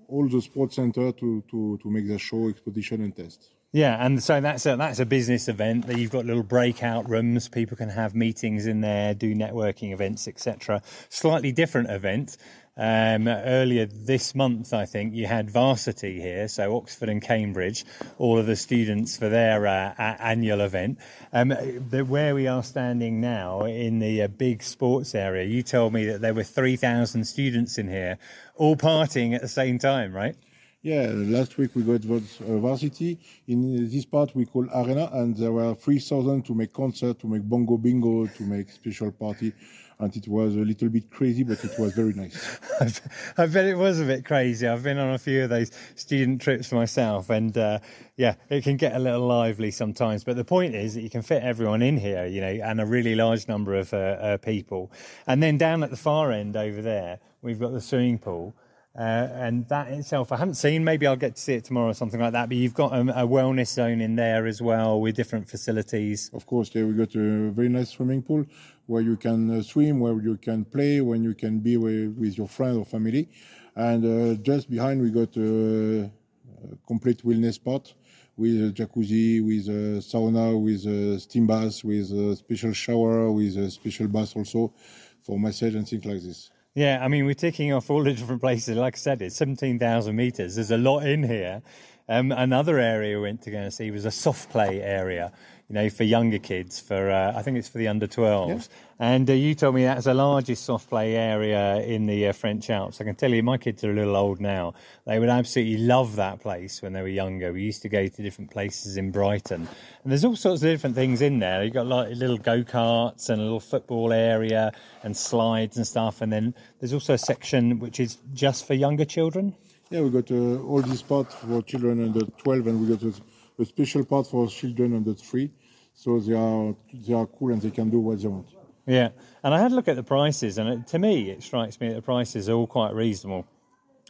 [0.07, 3.51] all the sports center to, to, to make the show, exposition and test.
[3.71, 7.47] Yeah, and so that's a that's a business event that you've got little breakout rooms.
[7.47, 10.81] People can have meetings in there, do networking events, etc.
[11.09, 12.38] Slightly different event
[12.79, 17.83] um, earlier this month, I think, you had varsity here, so Oxford and Cambridge,
[18.17, 20.97] all of the students for their uh, annual event.
[21.33, 25.91] Um, the, where we are standing now in the uh, big sports area, you told
[25.91, 28.17] me that there were 3,000 students in here,
[28.55, 30.37] all partying at the same time, right?
[30.81, 33.19] Yeah, last week we got uh, varsity.
[33.49, 37.41] In this part we call arena, and there were 3,000 to make concert, to make
[37.41, 39.51] bongo bingo, to make special party
[39.99, 42.59] and it was a little bit crazy, but it was very nice.
[43.38, 44.65] I bet it was a bit crazy.
[44.65, 47.79] I've been on a few of those student trips myself, and uh,
[48.15, 50.23] yeah, it can get a little lively sometimes.
[50.23, 52.85] But the point is that you can fit everyone in here, you know, and a
[52.85, 54.89] really large number of uh, uh, people.
[55.27, 58.55] And then down at the far end over there, we've got the swimming pool.
[58.97, 60.84] Uh, and that itself, I haven't seen.
[60.84, 62.49] Maybe I'll get to see it tomorrow or something like that.
[62.49, 66.32] But you've got a, wellness zone in there as well with different facilities.
[66.34, 68.45] Of course, yeah, we got a very nice swimming pool
[68.88, 72.38] where you can uh, swim, where you can play, when you can be with, with
[72.38, 73.30] your friend or family.
[73.75, 77.93] And uh, just behind, we got a, a complete wellness spot
[78.36, 83.56] with a jacuzzi, with a sauna, with a steam bath, with a special shower, with
[83.58, 84.73] a special bath also
[85.21, 86.49] for massage and things like this.
[86.75, 88.77] Yeah, I mean, we're ticking off all the different places.
[88.77, 90.55] Like I said, it's 17,000 meters.
[90.55, 91.62] There's a lot in here.
[92.08, 95.32] Um, another area we went to go and see was a soft play area
[95.69, 98.49] you know, for younger kids, for uh, I think it's for the under 12s.
[98.49, 98.75] Yeah.
[99.01, 102.71] And uh, you told me that's the largest soft play area in the uh, French
[102.71, 102.99] Alps.
[102.99, 104.73] I can tell you, my kids are a little old now.
[105.05, 107.53] They would absolutely love that place when they were younger.
[107.53, 109.67] We used to go to different places in Brighton,
[110.03, 111.63] and there's all sorts of different things in there.
[111.63, 114.71] You've got like little go karts and a little football area
[115.03, 116.21] and slides and stuff.
[116.21, 119.55] And then there's also a section which is just for younger children.
[119.91, 123.21] Yeah, we got uh, all these parts for children under 12, and we got
[123.59, 125.51] a, special part for children under three
[125.93, 128.47] so they are they are cool and they can do what they want.
[128.85, 129.09] Yeah,
[129.43, 131.89] and I had a look at the prices, and it, to me, it strikes me
[131.89, 133.45] that the prices are all quite reasonable.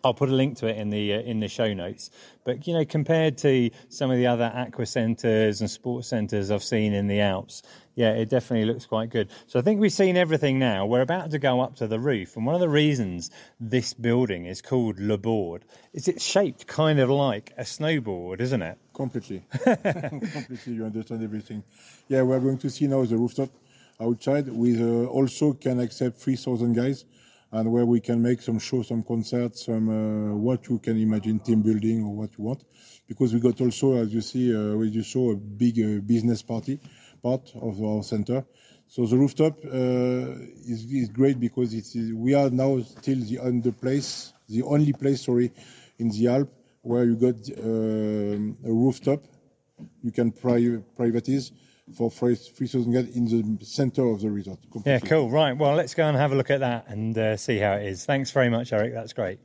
[0.03, 2.11] I'll put a link to it in the uh, in the show notes.
[2.45, 6.63] But you know, compared to some of the other aqua centres and sports centres I've
[6.63, 7.63] seen in the Alps,
[7.95, 9.29] yeah, it definitely looks quite good.
[9.47, 10.85] So I think we've seen everything now.
[10.85, 12.37] We're about to go up to the roof.
[12.37, 16.99] And one of the reasons this building is called Le Board is it's shaped kind
[16.99, 18.77] of like a snowboard, isn't it?
[18.99, 19.41] Completely.
[19.63, 20.73] Completely.
[20.73, 21.63] You understand everything.
[22.09, 23.47] Yeah, we're going to see now the rooftop
[23.97, 24.49] outside.
[24.49, 27.05] We uh, also can accept 3,000 guys
[27.53, 31.39] and where we can make some shows, some concerts, some uh, what you can imagine,
[31.39, 32.65] team building or what you want.
[33.07, 36.41] Because we got also, as you see, uh, as you saw, a big uh, business
[36.41, 36.77] party
[37.23, 38.43] part of our center.
[38.89, 39.69] So the rooftop uh,
[40.73, 45.23] is, is great because it's, we are now still the only place, the only place,
[45.23, 45.53] sorry,
[45.99, 46.58] in the Alps
[46.89, 49.23] where you got uh, a rooftop.
[50.01, 51.51] You can pri- privatize
[51.95, 54.59] for 3,000 guests in the center of the resort.
[54.71, 54.91] Completely.
[54.93, 55.29] Yeah, cool.
[55.29, 55.55] Right.
[55.55, 58.05] Well, let's go and have a look at that and uh, see how it is.
[58.05, 58.93] Thanks very much, Eric.
[58.93, 59.39] That's great.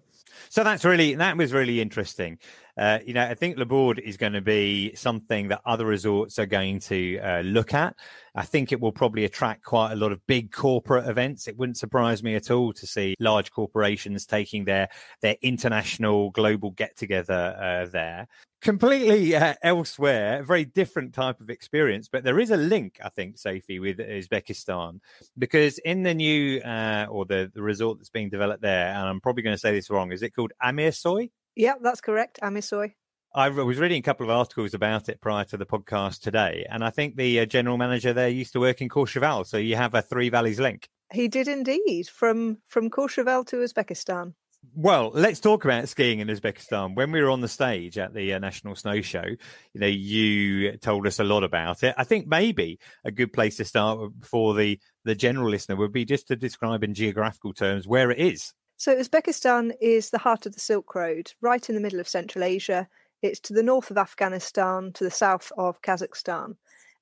[0.49, 2.39] So that's really that was really interesting.
[2.77, 6.39] Uh, you know, I think Le Board is going to be something that other resorts
[6.39, 7.95] are going to uh, look at.
[8.35, 11.47] I think it will probably attract quite a lot of big corporate events.
[11.47, 14.89] It wouldn't surprise me at all to see large corporations taking their
[15.23, 18.27] their international global get together uh, there.
[18.65, 22.09] completely uh, elsewhere, a very different type of experience.
[22.09, 25.01] But there is a link, I think, Sophie, with Uzbekistan
[25.39, 29.21] because in the new uh, or the, the resort that's being developed there, and I'm
[29.21, 31.31] probably going to say this wrong, is it called Amirsoy?
[31.57, 32.93] Yeah, that's correct, Amirsoy.
[33.37, 36.85] I was reading a couple of articles about it prior to the podcast today, and
[36.85, 39.95] I think the uh, general manager there used to work in Courchevel, so you have
[39.95, 40.89] a Three Valleys link.
[41.13, 44.35] He did indeed, from from Courchevel to Uzbekistan.
[44.75, 46.95] Well, let's talk about skiing in Uzbekistan.
[46.95, 50.77] When we were on the stage at the uh, National Snow Show, you know, you
[50.79, 51.95] told us a lot about it.
[51.99, 56.05] I think maybe a good place to start for the the general listener would be
[56.05, 58.53] just to describe in geographical terms where it is.
[58.77, 62.45] So Uzbekistan is the heart of the Silk Road, right in the middle of Central
[62.45, 62.89] Asia.
[63.23, 66.57] It's to the north of Afghanistan, to the south of Kazakhstan.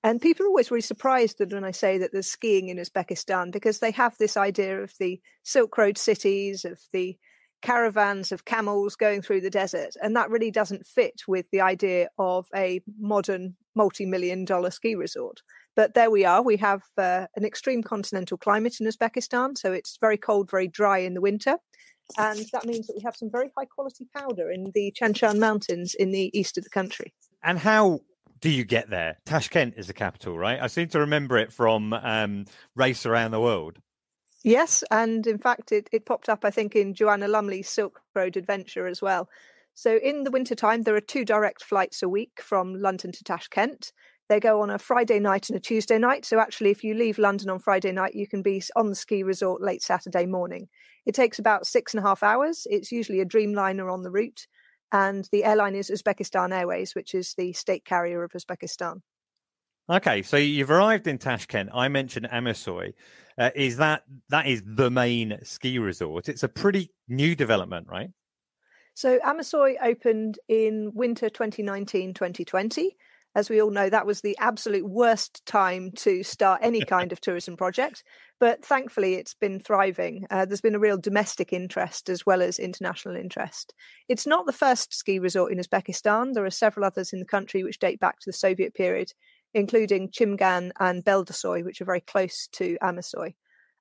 [0.04, 3.52] And people are always really surprised that when I say that there's skiing in Uzbekistan
[3.52, 7.16] because they have this idea of the Silk Road cities, of the
[7.62, 9.94] caravans of camels going through the desert.
[10.02, 14.94] And that really doesn't fit with the idea of a modern multi million dollar ski
[14.94, 15.40] resort.
[15.74, 16.42] But there we are.
[16.42, 19.56] We have uh, an extreme continental climate in Uzbekistan.
[19.56, 21.56] So it's very cold, very dry in the winter.
[22.18, 25.38] And that means that we have some very high quality powder in the Tian Shan
[25.38, 27.14] Mountains in the east of the country.
[27.42, 28.00] And how
[28.40, 29.16] do you get there?
[29.24, 30.60] Tashkent is the capital, right?
[30.60, 33.78] I seem to remember it from um, Race Around the World.
[34.44, 38.36] Yes, and in fact, it, it popped up, I think, in Joanna Lumley's Silk Road
[38.36, 39.28] Adventure as well.
[39.74, 43.92] So in the wintertime, there are two direct flights a week from London to Tashkent.
[44.28, 46.24] They go on a Friday night and a Tuesday night.
[46.24, 49.22] So actually, if you leave London on Friday night, you can be on the ski
[49.22, 50.68] resort late Saturday morning.
[51.04, 52.66] It takes about six and a half hours.
[52.70, 54.46] It's usually a Dreamliner on the route.
[54.92, 59.00] And the airline is Uzbekistan Airways, which is the state carrier of Uzbekistan.
[59.90, 61.70] Okay, so you've arrived in Tashkent.
[61.74, 62.92] I mentioned Amirsoy.
[63.36, 66.28] Uh, is that that is the main ski resort?
[66.28, 68.10] It's a pretty new development, right?
[68.94, 72.90] So Amirsoy opened in winter 2019-2020
[73.34, 77.20] as we all know, that was the absolute worst time to start any kind of
[77.20, 78.04] tourism project.
[78.38, 80.26] But thankfully, it's been thriving.
[80.30, 83.72] Uh, there's been a real domestic interest as well as international interest.
[84.08, 86.34] It's not the first ski resort in Uzbekistan.
[86.34, 89.12] There are several others in the country which date back to the Soviet period,
[89.54, 93.34] including Chimgan and Beldasoy, which are very close to Amirsoy.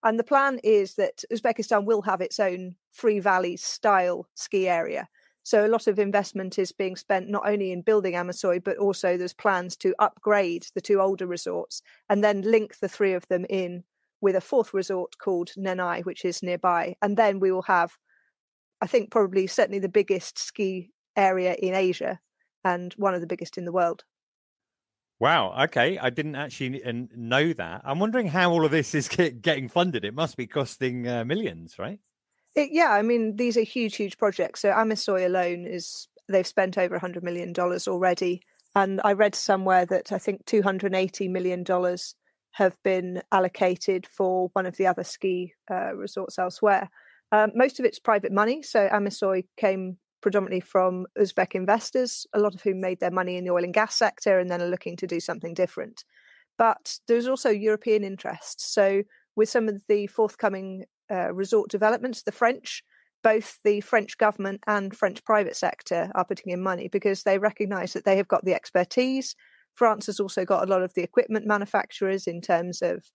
[0.04, 5.08] And the plan is that Uzbekistan will have its own Three Valleys style ski area
[5.44, 9.18] so a lot of investment is being spent not only in building Amirsoy, but also
[9.18, 13.46] there's plans to upgrade the two older resorts and then link the three of them
[13.50, 13.84] in
[14.22, 16.96] with a fourth resort called Nenai, which is nearby.
[17.02, 17.98] And then we will have,
[18.82, 22.20] I think, probably certainly the biggest ski area in Asia
[22.64, 24.04] and one of the biggest in the world.
[25.22, 25.54] Wow.
[25.66, 26.00] Okay.
[26.00, 26.82] I didn't actually
[27.16, 27.82] know that.
[27.86, 29.08] I'm wondering how all of this is
[29.42, 30.04] getting funded.
[30.04, 32.00] It must be costing uh, millions, right?
[32.56, 34.62] It, yeah, I mean, these are huge, huge projects.
[34.62, 38.42] So Amirsoy alone is they've spent over $100 million already.
[38.74, 41.64] And I read somewhere that I think $280 million
[42.54, 46.90] have been allocated for one of the other ski uh, resorts elsewhere.
[47.32, 48.64] Um, most of it's private money.
[48.64, 53.44] So Amirsoy came predominantly from Uzbek investors, a lot of whom made their money in
[53.44, 56.04] the oil and gas sector and then are looking to do something different.
[56.58, 58.74] But there's also European interest.
[58.74, 59.04] So
[59.36, 62.84] with some of the forthcoming uh, resort developments, The French,
[63.24, 67.94] both the French government and French private sector are putting in money because they recognise
[67.94, 69.36] that they have got the expertise.
[69.76, 73.06] France has also got a lot of the equipment manufacturers in terms of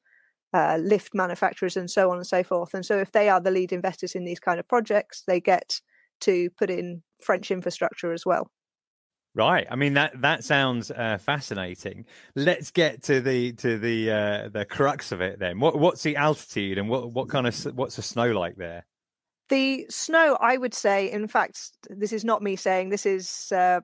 [0.55, 2.73] uh, lift manufacturers and so on and so forth.
[2.73, 5.81] And so, if they are the lead investors in these kind of projects, they get
[6.21, 8.51] to put in French infrastructure as well.
[9.37, 9.67] Right.
[9.71, 12.07] I mean that that sounds uh, fascinating.
[12.35, 15.61] Let's get to the to the uh, the crux of it then.
[15.61, 18.87] What what's the altitude and what what kind of what's the snow like there?
[19.51, 22.89] The snow, I would say, in fact, this is not me saying.
[22.89, 23.81] This is uh,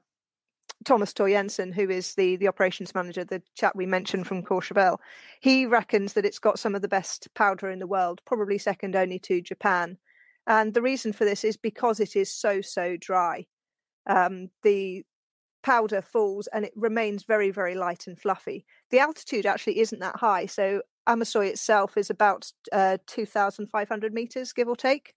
[0.87, 4.97] Thomas Thor Jensen, who is the the operations manager, the chap we mentioned from Courchevel.
[5.41, 8.97] He reckons that it's got some of the best powder in the world, probably second
[8.97, 9.99] only to Japan.
[10.47, 13.47] And the reason for this is because it is so so dry.
[14.07, 15.05] Um, the
[15.63, 18.65] powder falls and it remains very, very light and fluffy.
[18.91, 20.47] The altitude actually isn't that high.
[20.47, 25.15] So Amirsoy itself is about uh, 2,500 meters, give or take.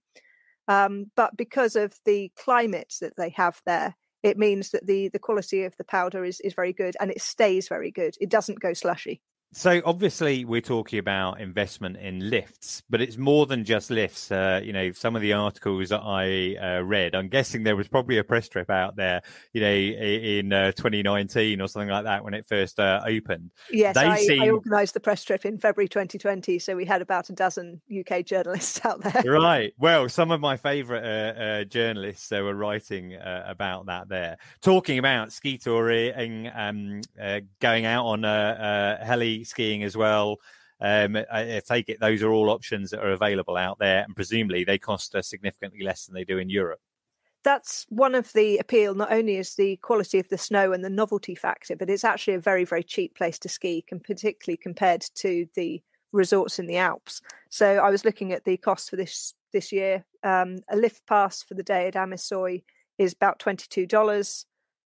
[0.68, 5.20] Um, but because of the climate that they have there, it means that the, the
[5.20, 8.16] quality of the powder is, is very good and it stays very good.
[8.20, 9.22] It doesn't go slushy.
[9.58, 14.30] So obviously we're talking about investment in lifts, but it's more than just lifts.
[14.30, 17.88] Uh, you know, some of the articles that I uh, read, I'm guessing there was
[17.88, 19.22] probably a press trip out there,
[19.54, 23.52] you know, in uh, 2019 or something like that when it first uh, opened.
[23.72, 24.42] Yes, I, seem...
[24.42, 28.26] I, organised the press trip in February 2020, so we had about a dozen UK
[28.26, 29.24] journalists out there.
[29.24, 29.74] Right.
[29.80, 35.32] Well, some of my favourite uh, uh, journalists were writing about that there, talking about
[35.32, 37.00] ski touring, um,
[37.62, 40.38] going out on a, a heli skiing as well.
[40.82, 44.16] Um, I, I, take it those are all options that are available out there, and
[44.16, 46.82] presumably they cost significantly less than they do in Europe.
[47.44, 48.94] That's one of the appeal.
[48.94, 52.34] Not only is the quality of the snow and the novelty factor, but it's actually
[52.34, 55.82] a very, very cheap place to ski, and particularly compared to the
[56.12, 57.22] resorts in the Alps.
[57.50, 60.04] So I was looking at the cost for this this year.
[60.24, 62.64] Um, a lift pass for the day at Amirsoy
[62.98, 64.46] is about twenty two dollars.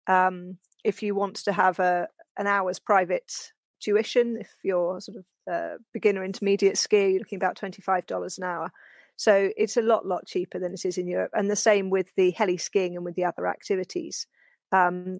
[0.07, 3.51] Um, if you want to have a an hour's private
[3.85, 4.37] tuition.
[4.39, 8.71] If you're sort of beginner intermediate skier, you're looking about $25 an hour.
[9.17, 11.31] So it's a lot, lot cheaper than it is in Europe.
[11.33, 14.27] And the same with the heli skiing and with the other activities.
[14.71, 15.19] Um,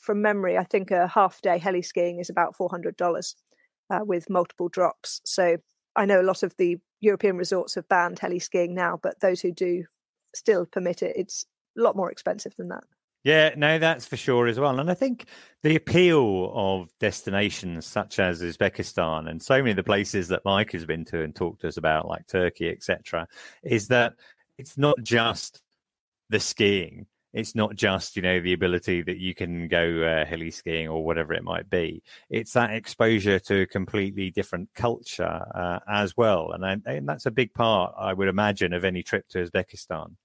[0.00, 3.34] from memory, I think a half day heli skiing is about $400
[3.90, 5.20] uh, with multiple drops.
[5.24, 5.56] So
[5.96, 9.40] I know a lot of the European resorts have banned heli skiing now, but those
[9.40, 9.84] who do
[10.34, 11.46] still permit it, it's
[11.78, 12.84] a lot more expensive than that.
[13.22, 14.80] Yeah, no, that's for sure as well.
[14.80, 15.26] And I think
[15.62, 20.72] the appeal of destinations such as Uzbekistan and so many of the places that Mike
[20.72, 23.28] has been to and talked to us about, like Turkey, etc.,
[23.62, 24.14] is that
[24.56, 25.60] it's not just
[26.30, 27.06] the skiing.
[27.32, 31.04] It's not just you know the ability that you can go uh, heli skiing or
[31.04, 32.02] whatever it might be.
[32.30, 37.26] It's that exposure to a completely different culture uh, as well, and, I, and that's
[37.26, 40.16] a big part, I would imagine, of any trip to Uzbekistan.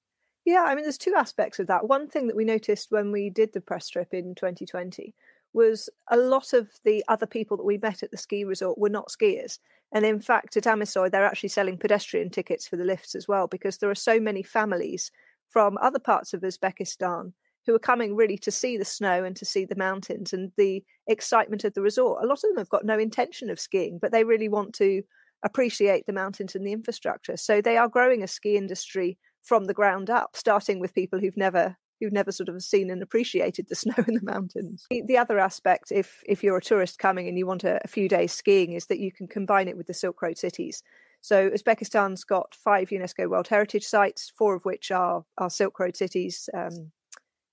[0.45, 1.87] Yeah, I mean, there's two aspects of that.
[1.87, 5.13] One thing that we noticed when we did the press trip in 2020
[5.53, 8.89] was a lot of the other people that we met at the ski resort were
[8.89, 9.57] not skiers.
[9.91, 13.47] And in fact, at Amirsoy, they're actually selling pedestrian tickets for the lifts as well,
[13.47, 15.11] because there are so many families
[15.47, 17.31] from other parts of Uzbekistan
[17.65, 20.83] who are coming really to see the snow and to see the mountains and the
[21.07, 22.23] excitement of the resort.
[22.23, 25.01] A lot of them have got no intention of skiing, but they really want to
[25.43, 27.37] appreciate the mountains and the infrastructure.
[27.37, 31.37] So they are growing a ski industry from the ground up, starting with people who've
[31.37, 34.85] never who've never sort of seen and appreciated the snow in the mountains.
[34.89, 38.09] The other aspect, if if you're a tourist coming and you want a, a few
[38.09, 40.83] days skiing, is that you can combine it with the Silk Road cities.
[41.21, 45.95] So Uzbekistan's got five UNESCO World Heritage sites, four of which are are Silk Road
[45.95, 46.91] cities: um,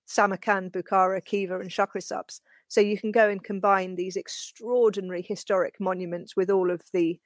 [0.07, 2.41] Samarkand, Bukhara, Khiva, and Shahrisabz.
[2.69, 7.21] So you can go and combine these extraordinary historic monuments with all of the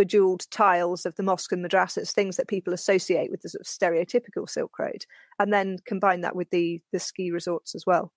[0.00, 3.66] bejeweled tiles of the mosque and madrasas, things that people associate with the sort of
[3.66, 5.04] stereotypical Silk Road,
[5.38, 8.10] and then combine that with the the ski resorts as well.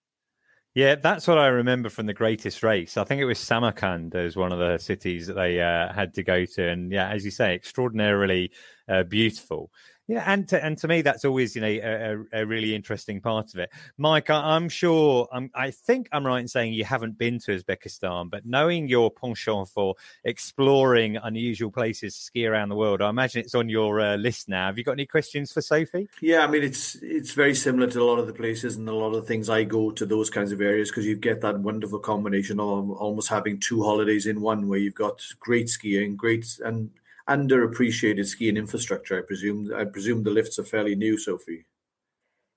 [0.75, 2.95] Yeah, that's what I remember from the greatest race.
[2.95, 6.23] I think it was Samarkand as one of the cities that they uh, had to
[6.23, 8.51] go to, and yeah, as you say, extraordinarily
[8.87, 9.69] uh, beautiful.
[10.07, 13.53] Yeah, and to, and to me, that's always you know a, a really interesting part
[13.53, 13.69] of it.
[13.97, 17.57] Mike, I, am sure, I'm, I think I'm right in saying you haven't been to
[17.57, 23.09] Uzbekistan, but knowing your penchant for exploring unusual places to ski around the world, I
[23.09, 24.67] imagine it's on your uh, list now.
[24.67, 26.09] Have you got any questions for Sophie?
[26.21, 28.93] Yeah, I mean it's it's very similar to a lot of the places and a
[28.93, 31.59] lot of the things I go to those kinds of areas because you get that
[31.59, 36.59] wonderful combination of almost having two holidays in one, where you've got great skiing, great
[36.65, 36.89] and
[37.29, 39.17] underappreciated skiing infrastructure.
[39.17, 39.71] I presume.
[39.75, 41.65] I presume the lifts are fairly new, Sophie.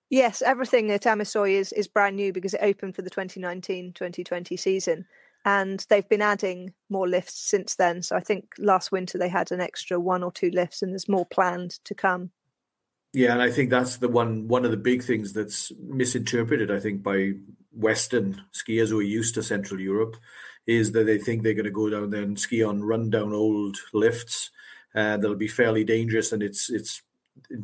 [0.08, 5.06] Yes, everything at Amirsoy is is brand new because it opened for the 2019-2020 season,
[5.44, 8.02] and they've been adding more lifts since then.
[8.02, 11.08] So I think last winter they had an extra one or two lifts, and there's
[11.08, 12.30] more planned to come.
[13.12, 16.70] Yeah, and I think that's the one one of the big things that's misinterpreted.
[16.70, 17.32] I think by
[17.72, 20.16] Western skiers who are used to Central Europe
[20.66, 23.76] is that they think they're going to go down there and ski on rundown old
[23.92, 24.50] lifts
[24.94, 26.32] uh, that'll be fairly dangerous.
[26.32, 27.02] And it's it's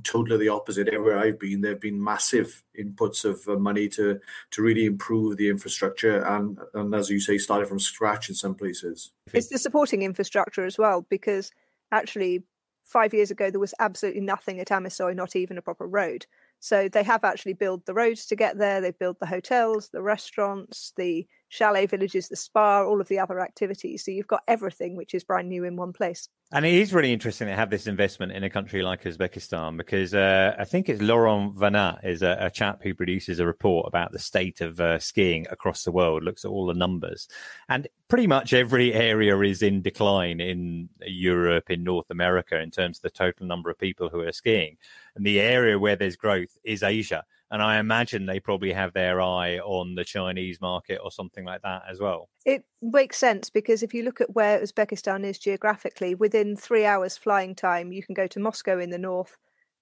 [0.04, 0.88] totally the opposite.
[0.88, 4.20] Everywhere I've been, there've been massive inputs of uh, money to
[4.52, 8.54] to really improve the infrastructure and and as you say, started from scratch in some
[8.54, 9.10] places.
[9.32, 11.50] It's the supporting infrastructure as well, because
[11.90, 12.44] actually
[12.84, 16.26] five years ago there was absolutely nothing at Amirsoy, not even a proper road.
[16.60, 18.80] So they have actually built the roads to get there.
[18.80, 23.38] They've built the hotels, the restaurants, the chalet villages, the spa, all of the other
[23.38, 24.02] activities.
[24.02, 26.30] So you've got everything which is brand new in one place.
[26.50, 30.14] And it is really interesting to have this investment in a country like Uzbekistan because
[30.14, 34.12] uh, I think it's Laurent Vanat is a, a, chap who produces a report about
[34.12, 37.28] the state of uh, skiing across the world, looks at all the numbers,
[37.68, 42.98] and pretty much every area is in decline in Europe, in North America, in terms
[42.98, 44.76] of the total number of people who are skiing.
[45.16, 49.20] And the area where there's growth is Asia and I imagine they probably have their
[49.20, 52.30] eye on the Chinese market or something like that as well.
[52.46, 57.18] It makes sense because if you look at where Uzbekistan is geographically, within three hours
[57.18, 59.36] flying time, you can go to Moscow in the north,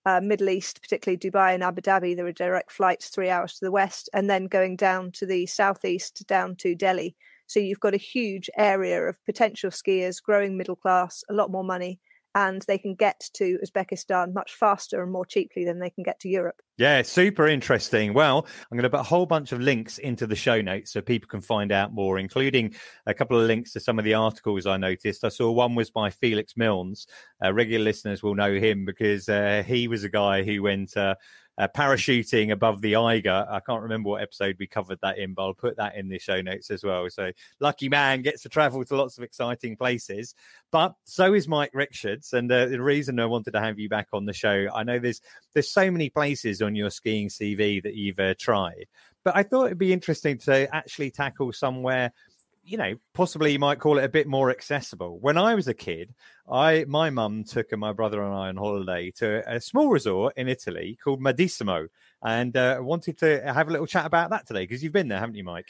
[0.04, 2.16] uh, Middle East, particularly Dubai and Abu Dhabi.
[2.16, 5.47] There are direct flights three hours to the west, and then going down to the
[5.47, 7.14] southeast, down to Delhi.
[7.47, 11.64] So you've got a huge area of potential skiers, growing middle class, a lot more
[11.64, 12.01] money,
[12.35, 16.20] and they can get to Uzbekistan much faster and more cheaply than they can get
[16.20, 16.62] to Europe.
[16.78, 18.14] Yeah, super interesting.
[18.14, 21.01] Well, I'm going to put a whole bunch of links into the show notes so
[21.01, 22.74] people can find out more, including
[23.07, 25.24] a couple of links to some of the articles I noticed.
[25.24, 27.07] I saw one was by Felix Milns.
[27.45, 30.97] Uh, regular listeners will know him because uh, he was a guy who went.
[30.97, 31.16] Uh,
[31.61, 33.46] uh, parachuting above the Eiger.
[33.50, 36.18] I can't remember what episode we covered that in, but I'll put that in the
[36.18, 37.06] show notes as well.
[37.11, 40.34] So, lucky man gets to travel to lots of exciting places.
[40.72, 44.08] But so is Mike Richards, and uh, the reason I wanted to have you back
[44.14, 45.20] on the show, I know there's
[45.52, 48.86] there's so many places on your skiing CV that you've uh, tried,
[49.22, 52.12] but I thought it'd be interesting to actually tackle somewhere
[52.62, 55.18] you know, possibly you might call it a bit more accessible.
[55.18, 56.14] When I was a kid,
[56.50, 60.48] I my mum took my brother and I on holiday to a small resort in
[60.48, 61.88] Italy called Madesimo,
[62.22, 65.18] and uh, wanted to have a little chat about that today because you've been there,
[65.18, 65.68] haven't you, Mike?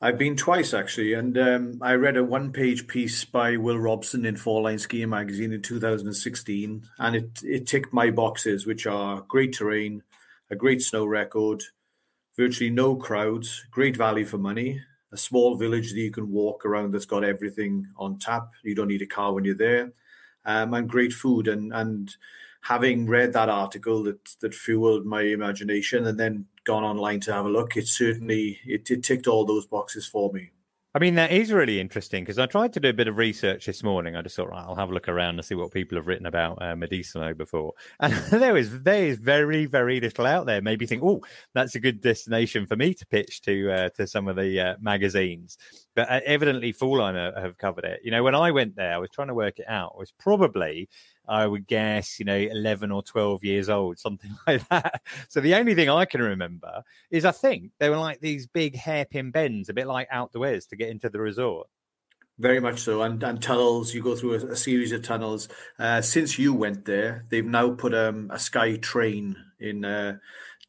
[0.00, 4.36] I've been twice actually, and um, I read a one-page piece by Will Robson in
[4.36, 10.02] Fall-Line Skiing magazine in 2016, and it it ticked my boxes, which are great terrain,
[10.50, 11.62] a great snow record,
[12.36, 14.82] virtually no crowds, great value for money,
[15.12, 18.50] a small village that you can walk around that's got everything on tap.
[18.62, 19.92] You don't need a car when you're there,
[20.44, 21.48] um, and great food.
[21.48, 22.14] And and
[22.62, 27.46] having read that article that that fueled my imagination, and then gone online to have
[27.46, 30.50] a look, it certainly it, it ticked all those boxes for me.
[30.96, 33.66] I mean, that is really interesting because I tried to do a bit of research
[33.66, 34.16] this morning.
[34.16, 36.24] I just thought, right, I'll have a look around and see what people have written
[36.24, 36.74] about uh,
[37.34, 37.74] before.
[38.00, 40.62] And there is there is very very little out there.
[40.62, 41.20] Maybe think, oh,
[41.52, 44.74] that's a good destination for me to pitch to uh, to some of the uh,
[44.80, 45.58] magazines.
[45.94, 48.00] But uh, evidently, Four have covered it.
[48.02, 49.92] You know, when I went there, I was trying to work it out.
[49.96, 50.88] It was probably
[51.28, 55.02] I would guess, you know, 11 or 12 years old, something like that.
[55.28, 58.76] So the only thing I can remember is I think they were like these big
[58.76, 61.68] hairpin bends, a bit like d'Huez to get into the resort.
[62.38, 63.94] Very much so, and and tunnels.
[63.94, 65.48] You go through a, a series of tunnels.
[65.78, 70.18] Uh, since you went there, they've now put um, a sky train in uh,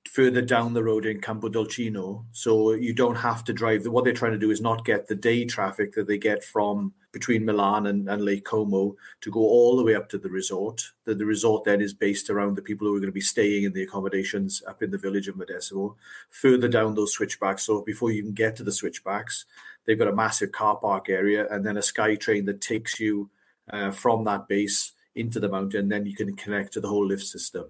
[0.08, 3.86] further down the road in Campodolcino, so you don't have to drive.
[3.86, 6.93] What they're trying to do is not get the day traffic that they get from
[7.18, 10.84] between Milan and, and Lake Como to go all the way up to the resort.
[11.05, 13.63] The, the resort then is based around the people who are going to be staying
[13.63, 15.95] in the accommodations up in the village of Madesimo.
[16.30, 19.45] Further down those switchbacks, so before you can get to the switchbacks,
[19.86, 23.32] they've got a massive car park area and then a sky train that takes you
[23.72, 25.89] uh, from that base into the mountain.
[25.89, 27.65] Then you can connect to the whole lift system.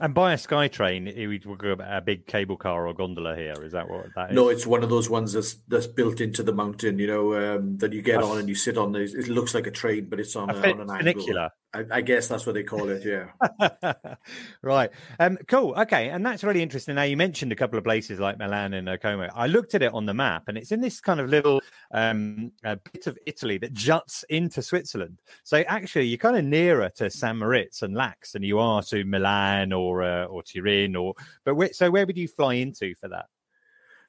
[0.00, 3.62] And by a SkyTrain, it would go a big cable car or gondola here.
[3.62, 4.34] Is that what that is?
[4.34, 6.98] No, it's one of those ones that's that's built into the mountain.
[6.98, 8.96] You know, um, that you get on and you sit on.
[8.96, 11.40] It looks like a train, but it's on, a, a on an funicular.
[11.40, 11.50] angle.
[11.74, 13.02] I, guess that's what they call it.
[13.04, 14.14] Yeah.
[14.62, 14.90] right.
[15.18, 15.38] Um.
[15.48, 15.74] Cool.
[15.78, 16.10] Okay.
[16.10, 16.96] And that's really interesting.
[16.96, 19.28] Now you mentioned a couple of places like Milan and Como.
[19.34, 21.62] I looked at it on the map, and it's in this kind of little
[21.92, 25.20] um bit of Italy that juts into Switzerland.
[25.44, 29.04] So actually, you're kind of nearer to St Moritz and Laax than you are to
[29.04, 30.94] Milan or uh, or Turin.
[30.94, 31.14] Or
[31.44, 33.26] but where, so where would you fly into for that?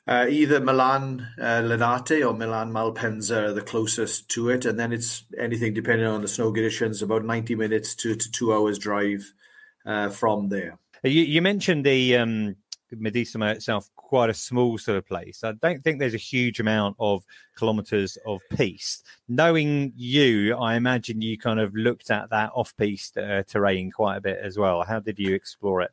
[0.05, 4.91] Uh, either Milan uh, Linate or Milan Malpensa are the closest to it, and then
[4.91, 9.33] it's anything depending on the snow conditions, about ninety minutes to, to two hours drive
[9.85, 10.77] uh, from there.
[11.03, 12.55] You, you mentioned the um,
[12.91, 15.43] itself, quite a small sort of place.
[15.43, 17.23] I don't think there's a huge amount of
[17.57, 19.05] kilometres of piste.
[19.27, 24.21] Knowing you, I imagine you kind of looked at that off-piste uh, terrain quite a
[24.21, 24.83] bit as well.
[24.83, 25.91] How did you explore it?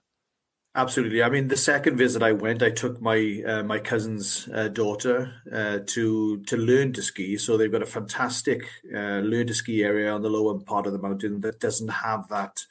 [0.77, 1.21] Absolutely.
[1.21, 5.33] I mean, the second visit I went, I took my uh, my cousin's uh, daughter
[5.53, 7.37] uh, to to learn to ski.
[7.39, 8.62] So they've got a fantastic
[8.95, 12.29] uh, learn to ski area on the lower part of the mountain that doesn't have
[12.29, 12.64] that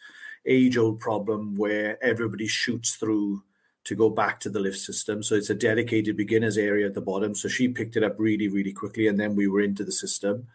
[0.46, 3.44] age old problem where everybody shoots through
[3.84, 5.22] to go back to the lift system.
[5.22, 7.36] So it's a dedicated beginners area at the bottom.
[7.36, 10.48] So she picked it up really, really quickly, and then we were into the system.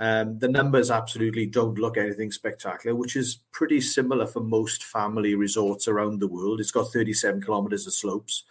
[0.00, 5.34] Um, the numbers absolutely don't look anything spectacular, which is pretty similar for most family
[5.34, 6.58] resorts around the world.
[6.58, 8.44] It's got 37 kilometers of slopes,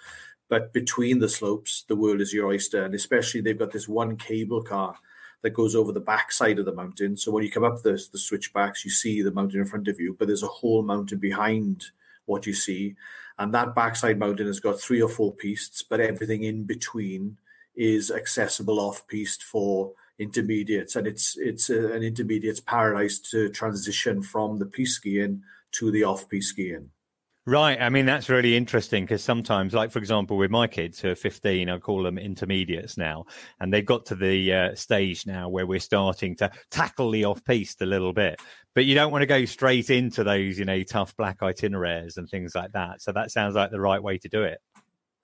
[0.48, 2.86] but between the slopes, the world is your oyster.
[2.86, 4.96] And especially, they've got this one cable car
[5.42, 7.18] that goes over the backside of the mountain.
[7.18, 10.00] So when you come up the, the switchbacks, you see the mountain in front of
[10.00, 11.86] you, but there's a whole mountain behind
[12.26, 12.96] what you see.
[13.40, 17.38] And that backside mountain has got three or four pistes, but everything in between
[17.76, 24.22] is accessible off piste for intermediates, and it's it's a, an intermediates paradise to transition
[24.22, 25.42] from the piste skiing
[25.72, 26.92] to the off piste skiing.
[27.50, 27.82] Right.
[27.82, 31.16] I mean, that's really interesting because sometimes, like, for example, with my kids who are
[31.16, 33.26] 15, I call them intermediates now,
[33.60, 37.44] and they've got to the uh, stage now where we're starting to tackle the off
[37.44, 38.40] piste a little bit.
[38.76, 42.30] But you don't want to go straight into those, you know, tough black itineraries and
[42.30, 43.02] things like that.
[43.02, 44.60] So that sounds like the right way to do it.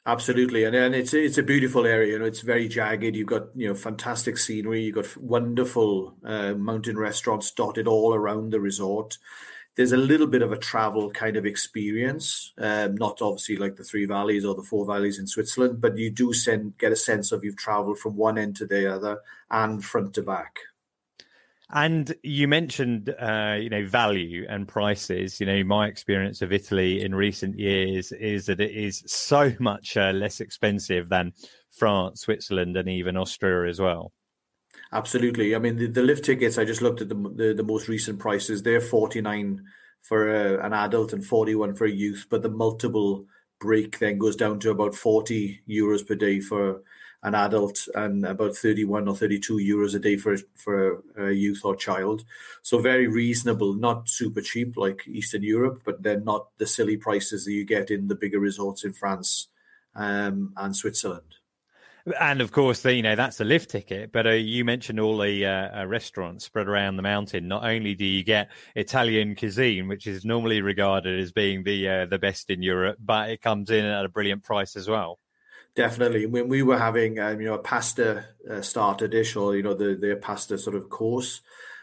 [0.07, 2.13] Absolutely, and and it's it's a beautiful area.
[2.13, 3.15] You know, it's very jagged.
[3.15, 4.83] You've got you know fantastic scenery.
[4.83, 9.17] You've got wonderful uh, mountain restaurants dotted all around the resort
[9.75, 13.83] there's a little bit of a travel kind of experience, um, not obviously like the
[13.83, 17.31] three valleys or the four valleys in Switzerland, but you do send, get a sense
[17.31, 19.19] of you've traveled from one end to the other
[19.51, 20.59] and front to back.
[21.71, 25.39] And you mentioned, uh, you know, value and prices.
[25.39, 29.97] You know, my experience of Italy in recent years is that it is so much
[29.97, 31.33] uh, less expensive than
[31.71, 34.11] France, Switzerland, and even Austria as well.
[34.91, 35.55] Absolutely.
[35.55, 38.19] I mean, the, the lift tickets, I just looked at the, the, the most recent
[38.19, 38.61] prices.
[38.61, 39.63] They're 49
[40.01, 43.25] for a, an adult and 41 for a youth, but the multiple
[43.59, 46.83] break then goes down to about 40 euros per day for
[47.25, 51.75] an adult and about 31 or 32 euros a day for for a youth or
[51.75, 52.23] child.
[52.61, 57.45] So very reasonable, not super cheap like Eastern Europe, but they're not the silly prices
[57.45, 59.47] that you get in the bigger resorts in France
[59.95, 61.35] um, and Switzerland.
[62.21, 64.11] And of course, the, you know that's a lift ticket.
[64.11, 67.47] But uh, you mentioned all the uh, uh, restaurants spread around the mountain.
[67.47, 72.05] Not only do you get Italian cuisine, which is normally regarded as being the uh,
[72.05, 75.17] the best in Europe, but it comes in at a brilliant price as well.
[75.75, 76.25] Definitely.
[76.25, 79.73] When we were having um, you know a pasta uh, starter dish or you know
[79.73, 81.41] the the pasta sort of course,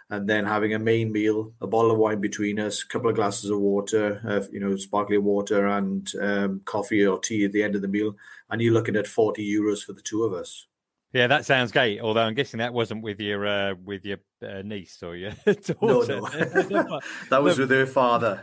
[0.08, 3.16] and then having a main meal, a bottle of wine between us, a couple of
[3.16, 7.62] glasses of water, uh, you know, sparkling water and um, coffee or tea at the
[7.62, 8.16] end of the meal,
[8.48, 10.66] and you're looking at forty euros for the two of us.
[11.12, 12.00] Yeah, that sounds great.
[12.00, 16.20] Although I'm guessing that wasn't with your uh, with your uh, niece or your daughter.
[16.20, 17.00] No, no.
[17.30, 18.42] that was with her father.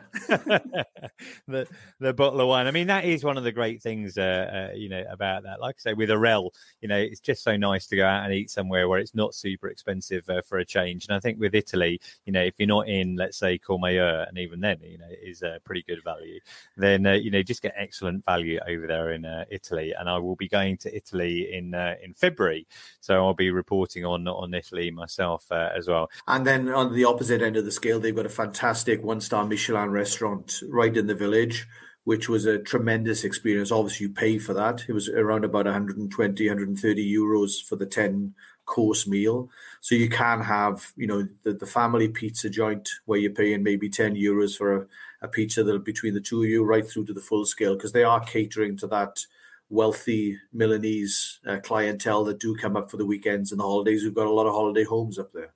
[1.48, 1.68] the
[2.00, 2.68] the bottle of wine.
[2.68, 5.60] I mean, that is one of the great things, uh, uh, you know, about that.
[5.60, 8.34] Like I say, with Orelle, you know, it's just so nice to go out and
[8.34, 11.06] eat somewhere where it's not super expensive uh, for a change.
[11.08, 14.38] And I think with Italy, you know, if you're not in, let's say, Courmayeur, and
[14.38, 16.40] even then, you know, it is a pretty good value.
[16.78, 19.94] Then uh, you know, just get excellent value over there in Italy.
[19.98, 21.74] And I will be going to Italy in
[22.04, 22.68] in February
[23.02, 26.10] so I'll be reporting on on Italy myself uh, as well.
[26.28, 29.46] And then on the opposite end of the scale, they've got a fantastic one star
[29.46, 31.68] Michelin restaurant right in the village
[32.06, 33.72] which was a tremendous experience.
[33.72, 34.84] Obviously, you pay for that.
[34.88, 38.34] It was around about 120, 130 euros for the 10
[38.66, 39.50] course meal.
[39.82, 43.90] So you can have, you know, the, the family pizza joint where you're paying maybe
[43.90, 44.86] 10 euros for a,
[45.22, 47.92] a pizza that between the two of you right through to the full scale because
[47.92, 49.26] they are catering to that
[49.70, 54.04] wealthy Milanese uh, clientele that do come up for the weekends and the holidays.
[54.04, 55.54] We've got a lot of holiday homes up there.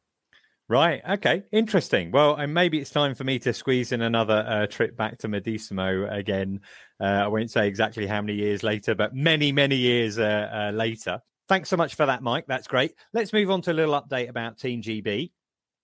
[0.74, 1.04] Right.
[1.08, 1.44] Okay.
[1.52, 2.10] Interesting.
[2.10, 5.28] Well, and maybe it's time for me to squeeze in another uh, trip back to
[5.28, 6.62] Madesimo again.
[7.00, 10.72] Uh, I won't say exactly how many years later, but many, many years uh, uh
[10.76, 11.20] later.
[11.48, 12.46] Thanks so much for that, Mike.
[12.48, 12.96] That's great.
[13.14, 15.30] Let's move on to a little update about Team GB.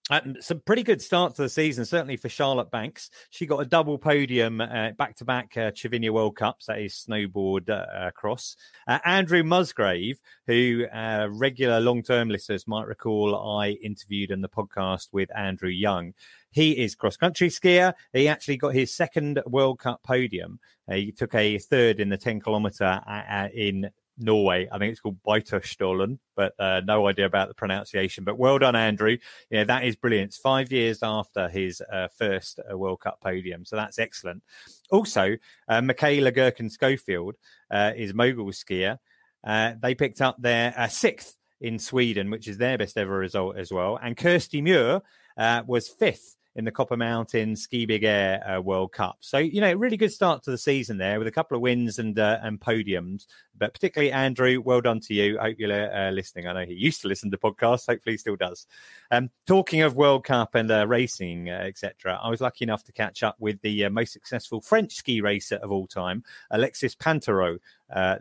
[0.09, 3.09] Uh, some pretty good start to the season, certainly for Charlotte Bankes.
[3.29, 8.11] She got a double podium back to back Cervinia World Cups, that is snowboard uh,
[8.11, 8.55] cross.
[8.87, 14.49] Uh, Andrew Musgrave, who uh, regular long term listeners might recall, I interviewed in the
[14.49, 16.13] podcast with Andrew Young.
[16.51, 17.93] He is cross country skier.
[18.13, 20.59] He actually got his second World Cup podium.
[20.89, 23.89] Uh, he took a third in the 10 kilometer uh, in
[24.19, 24.67] Norway.
[24.71, 28.23] I think it's called Beitostølen, but uh, no idea about the pronunciation.
[28.23, 29.17] But well done, Andrew.
[29.49, 30.29] Yeah, that is brilliant.
[30.29, 34.43] It's five years after his uh, first uh, World Cup podium, so that's excellent.
[34.91, 37.35] Also, uh, Makayla Gerken Schofield
[37.71, 38.97] uh, is mogul skier.
[39.43, 43.71] Uh, they picked up their sixth in Sweden, which is their best ever result as
[43.71, 43.97] well.
[44.01, 45.01] And Kirsty Muir
[45.37, 49.17] was fifth in the Copper Mountain Ski Big Air uh, World Cup.
[49.21, 51.99] So you know, really good start to the season there with a couple of wins
[51.99, 53.27] and uh, and podiums.
[53.57, 55.39] But particularly Andrew, well done to you.
[55.39, 56.47] I hope you're uh, listening.
[56.47, 57.87] I know he used to listen to podcasts.
[57.87, 58.67] Hopefully, he still does.
[59.09, 62.91] Um, talking of World Cup and uh, racing, uh, etc., I was lucky enough to
[62.91, 67.59] catch up with the uh, most successful French ski racer of all time, Alexis Pinturault.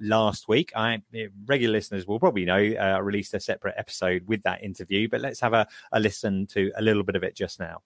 [0.01, 1.03] last week, I
[1.47, 5.41] regular listeners will probably know I released a separate episode with that interview, but let's
[5.41, 7.83] have a, a listen to a little bit of it just now.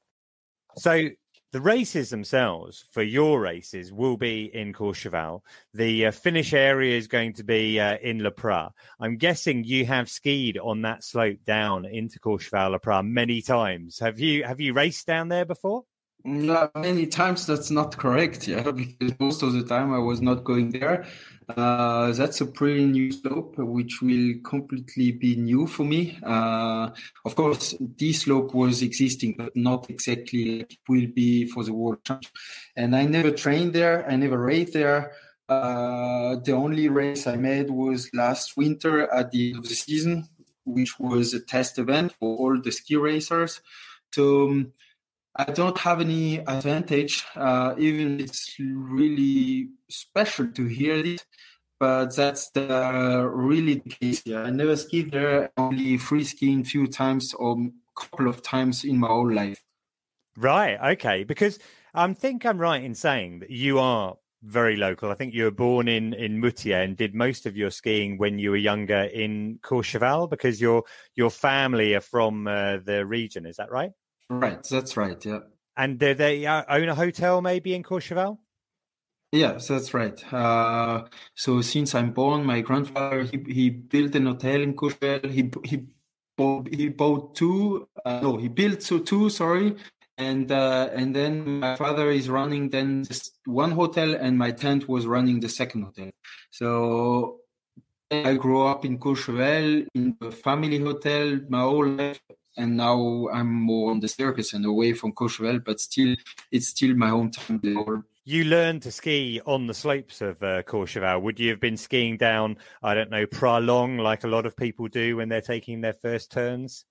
[0.77, 1.09] So
[1.53, 5.43] the races themselves for your races will be in Courchevel.
[5.75, 8.70] The uh, finish area is going to be uh, in Le Praz.
[8.99, 13.99] I'm guessing you have skied on that slope down into Courchevel Le Praz many times.
[13.99, 15.85] Have you have you raced down there before?
[16.25, 18.47] Yeah, many times that's not correct.
[18.47, 21.05] Yeah, because most of the time I was not going there.
[21.49, 26.18] Uh, that's a pretty new slope, which will completely be new for me.
[26.23, 26.91] Uh,
[27.25, 31.73] of course, this slope was existing, but not exactly like it will be for the
[31.73, 32.37] World Championship.
[32.77, 34.09] And I never trained there.
[34.09, 35.12] I never raced there.
[35.49, 40.29] Uh, the only race I made was last winter at the end of the season,
[40.64, 43.61] which was a test event for all the ski racers.
[44.14, 44.73] So um,
[45.35, 47.24] I don't have any advantage.
[47.35, 51.24] Uh, even it's really special to hear it.
[51.83, 54.22] but that's the really the case.
[54.24, 55.51] Yeah, I never skied there.
[55.57, 57.57] Only free skiing few times or
[57.97, 59.61] couple of times in my whole life.
[60.37, 60.78] Right.
[60.93, 61.24] Okay.
[61.24, 61.59] Because
[61.93, 64.14] I think I'm right in saying that you are
[64.45, 65.11] very local.
[65.11, 68.39] I think you were born in in Moûtiers and did most of your skiing when
[68.39, 70.85] you were younger in Courchevel because your
[71.16, 73.45] your family are from uh, the region.
[73.45, 73.91] Is that right?
[74.41, 75.22] Right, that's right.
[75.24, 75.41] Yeah.
[75.76, 78.39] And do they uh, own a hotel maybe in Courchevel?
[79.33, 80.33] Yes, that's right.
[80.33, 81.05] Uh,
[81.35, 85.30] so since I'm born, my grandfather he, he built an hotel in Courchevel.
[85.30, 85.87] He he
[86.37, 87.89] bought he bought two.
[88.05, 89.30] Uh, no, he built so two.
[89.30, 89.74] Sorry,
[90.18, 94.89] and uh, and then my father is running then just one hotel, and my tent
[94.89, 96.11] was running the second hotel.
[96.51, 97.41] So
[98.11, 102.20] I grew up in Courchevel in a family hotel my whole life,
[102.57, 106.14] and now I'm more on the circus and away from Courchevel, but still,
[106.50, 108.05] it's still my hometown.
[108.24, 111.22] You learned to ski on the slopes of uh, Courchevel.
[111.22, 114.86] Would you have been skiing down, I don't know, Pralong, like a lot of people
[114.86, 116.84] do when they're taking their first turns?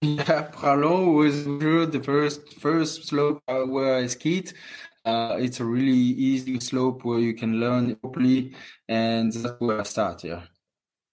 [0.00, 4.52] Yeah, Pralong was the first first slope uh, where I skied.
[5.04, 8.54] Uh, it's a really easy slope where you can learn properly,
[8.88, 10.24] and that's where I start.
[10.24, 10.42] Yeah.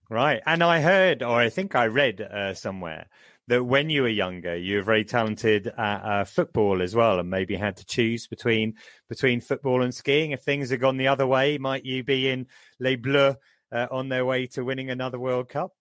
[0.10, 3.05] Right, and I heard, or I think I read uh, somewhere
[3.50, 7.30] that when you were younger, you were very talented at uh, football as well, and
[7.30, 8.76] maybe had to choose between
[9.10, 10.32] between football and skiing.
[10.32, 12.45] If things had gone the other way, might you be in
[12.80, 13.36] Les Bleus
[13.72, 15.72] uh, on their way to winning another World Cup?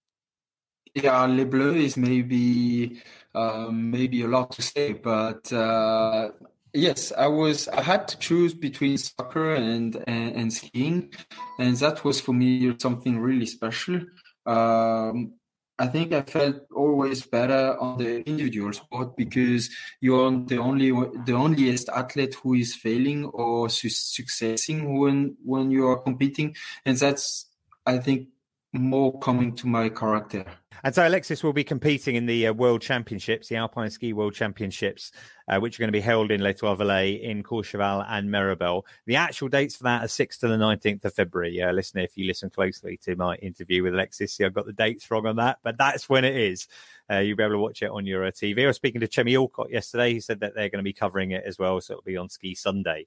[0.94, 3.02] Yeah, Les Bleus is maybe
[3.34, 6.30] um, maybe a lot to say, but uh,
[6.72, 7.68] yes, I was.
[7.68, 11.12] I had to choose between soccer and, and, and skiing,
[11.58, 14.00] and that was for me something really special.
[14.46, 15.34] Um,
[15.78, 19.70] I think I felt always better on the individual sport because
[20.00, 25.86] you're the only the onlyest athlete who is failing or su- successing when when you
[25.86, 27.46] are competing, and that's
[27.86, 28.28] I think
[28.72, 30.44] more coming to my character.
[30.84, 34.34] And so Alexis will be competing in the uh, World Championships, the Alpine Ski World
[34.34, 35.10] Championships,
[35.48, 38.82] uh, which are going to be held in Les Trois-Vallées, in Courchevel and Méribel.
[39.06, 41.60] The actual dates for that are 6th to the 19th of February.
[41.60, 44.72] Uh, listener, if you listen closely to my interview with Alexis, see, I've got the
[44.72, 46.68] dates wrong on that, but that's when it is.
[47.10, 48.62] Uh, you'll be able to watch it on your uh, TV.
[48.62, 50.12] I was speaking to Chemmy Alcott yesterday.
[50.12, 52.28] He said that they're going to be covering it as well, so it'll be on
[52.28, 53.06] Ski Sunday.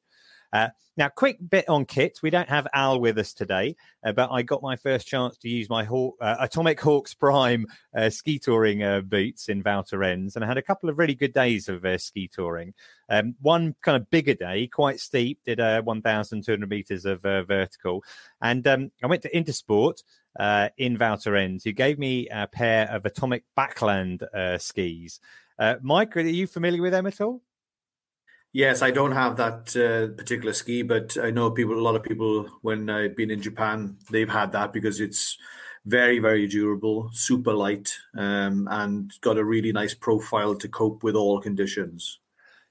[0.54, 2.20] Uh, now, quick bit on kit.
[2.22, 3.76] We don't have Al with us today,
[4.06, 7.66] uh, but I got my first chance to use my Haw- uh, Atomic Hawx Prime
[7.95, 11.16] uh, ski touring uh, boots in Val Thorens, and I had a couple of really
[11.16, 12.74] good days of uh, ski touring.
[13.10, 18.04] Um, one kind of bigger day, quite steep, did uh, 1,200 meters of vertical,
[18.41, 20.04] and um, I went to Intersport.
[20.78, 24.24] in Val Thorens, who gave me a pair of Atomic Backland
[24.62, 25.22] skis.
[25.82, 27.41] Mike, are you familiar with them at all?
[28.54, 31.80] Yes, I don't have that uh, particular ski, but I know people.
[31.80, 35.38] A lot of people, when I've been in Japan, they've had that because it's
[35.86, 41.16] very, very durable, super light, um, and got a really nice profile to cope with
[41.16, 42.20] all conditions.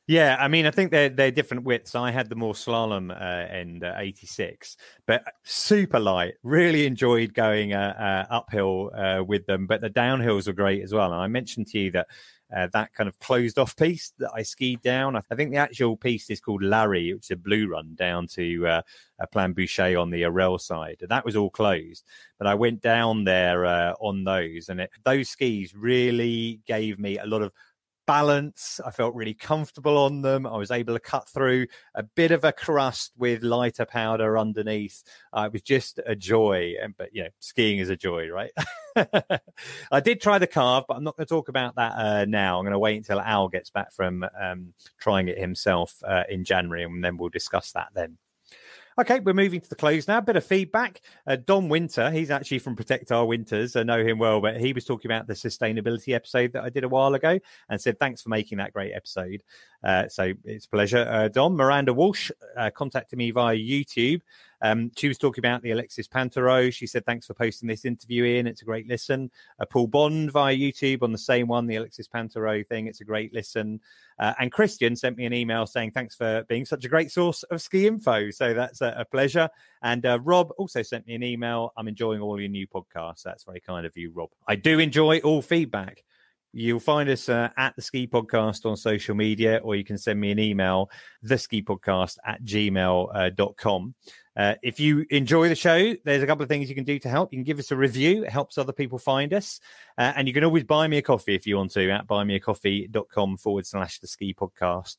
[0.07, 1.95] Yeah, I mean, I think they're they're different widths.
[1.95, 4.77] I had the more slalom uh, end, uh, 86,
[5.07, 6.35] but super light.
[6.43, 10.93] Really enjoyed going uh, uh uphill uh, with them, but the downhills were great as
[10.93, 11.13] well.
[11.13, 12.09] And I mentioned to you that
[12.55, 15.17] uh, that kind of closed off piece that I skied down.
[15.17, 18.67] I think the actual piece is called Larry, which is a blue run down to
[18.67, 18.83] uh,
[19.21, 20.99] a Plan Bouchet on the Orelle side.
[21.01, 22.05] And that was all closed.
[22.39, 27.19] But I went down there uh, on those, and it, those skis really gave me
[27.19, 27.53] a lot of
[28.11, 28.81] balance.
[28.85, 30.45] I felt really comfortable on them.
[30.45, 35.05] I was able to cut through a bit of a crust with lighter powder underneath.
[35.33, 36.75] Uh, it was just a joy.
[36.83, 38.51] And but you know, skiing is a joy, right?
[39.93, 42.59] I did try the carve, but I'm not going to talk about that uh, now.
[42.59, 46.43] I'm going to wait until Al gets back from um, trying it himself uh, in
[46.43, 48.19] January, and then we'll discuss that then.
[49.01, 50.19] Okay, we're moving to the close now.
[50.19, 51.01] A bit of feedback.
[51.27, 53.75] Uh, Don Winter, he's actually from Protect Our Winters.
[53.75, 56.85] I know him well, but he was talking about the sustainability episode that I did
[56.85, 57.39] a while ago
[57.71, 59.43] and said, thanks for making that great episode.
[59.83, 61.09] Uh, so it's a pleasure.
[61.11, 64.21] Uh, Don, Miranda Walsh uh, contacted me via YouTube
[64.63, 66.73] Um, she was talking about the Alexis Pinturault.
[66.73, 68.47] She said, Thanks for posting this interview in.
[68.47, 69.31] It's a great listen.
[69.59, 72.87] Uh, Paul Bond via YouTube on the same one, the Alexis Pinturault thing.
[72.87, 73.81] It's a great listen.
[74.19, 77.43] Uh, and Christian sent me an email saying, Thanks for being such a great source
[77.45, 78.31] of ski info.
[78.31, 79.49] So that's a, a pleasure.
[79.83, 81.73] And uh, Rob also sent me an email.
[81.77, 83.23] I'm enjoying all your new podcasts.
[83.23, 84.31] That's very kind of you, Rob.
[84.47, 86.05] I do enjoy all feedback.
[86.53, 90.21] You'll find us uh, at the Ski Podcast on social media, or you can send
[90.21, 90.91] me an email,
[91.23, 93.95] the ski podcast at gmail.com.
[93.97, 96.99] Uh, uh, if you enjoy the show, there's a couple of things you can do
[97.01, 97.33] to help.
[97.33, 99.61] You can give us a review, it helps other people find us.
[99.99, 103.37] Uh, and you can always buy me a coffee if you want to at buymeacoffee.com
[103.39, 104.97] forward slash the ski podcast.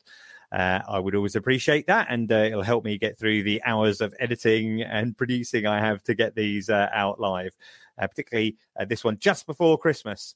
[0.52, 4.02] Uh, I would always appreciate that, and uh, it'll help me get through the hours
[4.02, 7.56] of editing and producing I have to get these uh, out live,
[7.98, 8.58] uh, particularly
[8.88, 10.36] this one just before Christmas.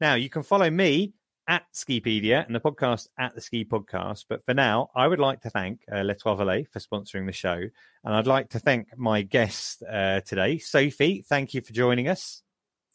[0.00, 1.12] Now, you can follow me
[1.48, 4.26] at Skipedia and the podcast at the Ski Podcast.
[4.28, 7.60] But for now, I would like to thank uh, Vallées for sponsoring the show.
[8.04, 11.24] And I'd like to thank my guest uh, today, Sophie.
[11.28, 12.42] Thank you for joining us.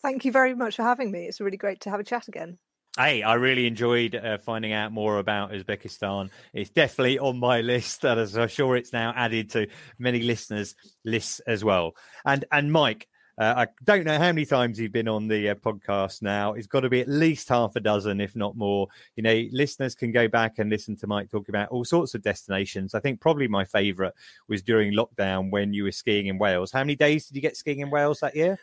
[0.02, 1.26] Thank you very much for having me.
[1.26, 2.58] It's really great to have a chat again.
[2.98, 6.32] Hey, I really enjoyed uh, finding out more about Uzbekistan.
[6.52, 9.68] It's definitely on my list, and as I'm sure it's now added to
[10.00, 10.74] many listeners'
[11.06, 11.96] lists as well.
[12.26, 13.08] And and Mike,
[13.38, 16.54] uh, I don't know how many times you've been on the uh, podcast now.
[16.54, 18.88] It's got to be at least half a dozen, if not more.
[19.16, 22.24] You know, listeners can go back and listen to Mike talk about all sorts of
[22.24, 22.96] destinations.
[22.96, 24.14] I think probably my favourite
[24.48, 26.72] was during lockdown when you were skiing in Wales.
[26.72, 28.58] How many days did you get skiing in Wales that year?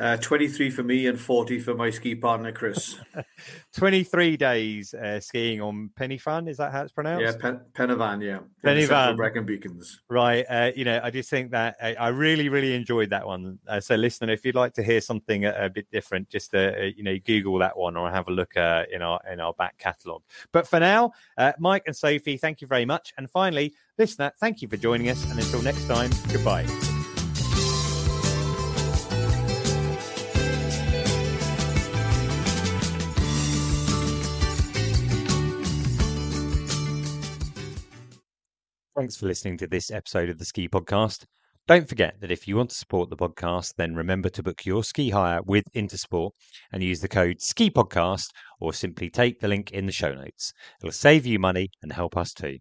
[0.00, 2.96] Uh, 23 for me and 40 for my ski partner, Chris.
[3.76, 6.48] 23 days uh, skiing on Pen y Fan.
[6.48, 7.22] Is that how it's pronounced?
[7.22, 8.38] Yeah, Pen- yeah.
[8.64, 9.16] Pennyvan.
[9.16, 10.00] Brecon Beacons.
[10.08, 10.46] Right.
[10.48, 13.58] Uh, you know, I just think that I, I really, really enjoyed that one.
[13.68, 16.76] Uh, so, listener, if you'd like to hear something a, a bit different, just, uh,
[16.96, 19.76] you know, Google that one or have a look uh, in our in our back
[19.76, 20.22] catalogue.
[20.50, 21.12] But for now,
[21.58, 23.12] Mike and Sophie, thank you very much.
[23.18, 25.22] And finally, listener, thank you for joining us.
[25.30, 26.66] And until next time, goodbye.
[39.00, 41.24] Thanks for listening to this episode of the Ski Podcast.
[41.66, 44.84] Don't forget that if you want to support the podcast, then remember to book your
[44.84, 46.32] ski hire with Intersport
[46.70, 48.26] and use the code Ski Podcast
[48.60, 50.52] or simply take the link in the show notes.
[50.82, 52.58] It'll save you money and help us too.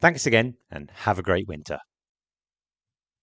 [0.00, 1.78] Thanks again and have a great winter.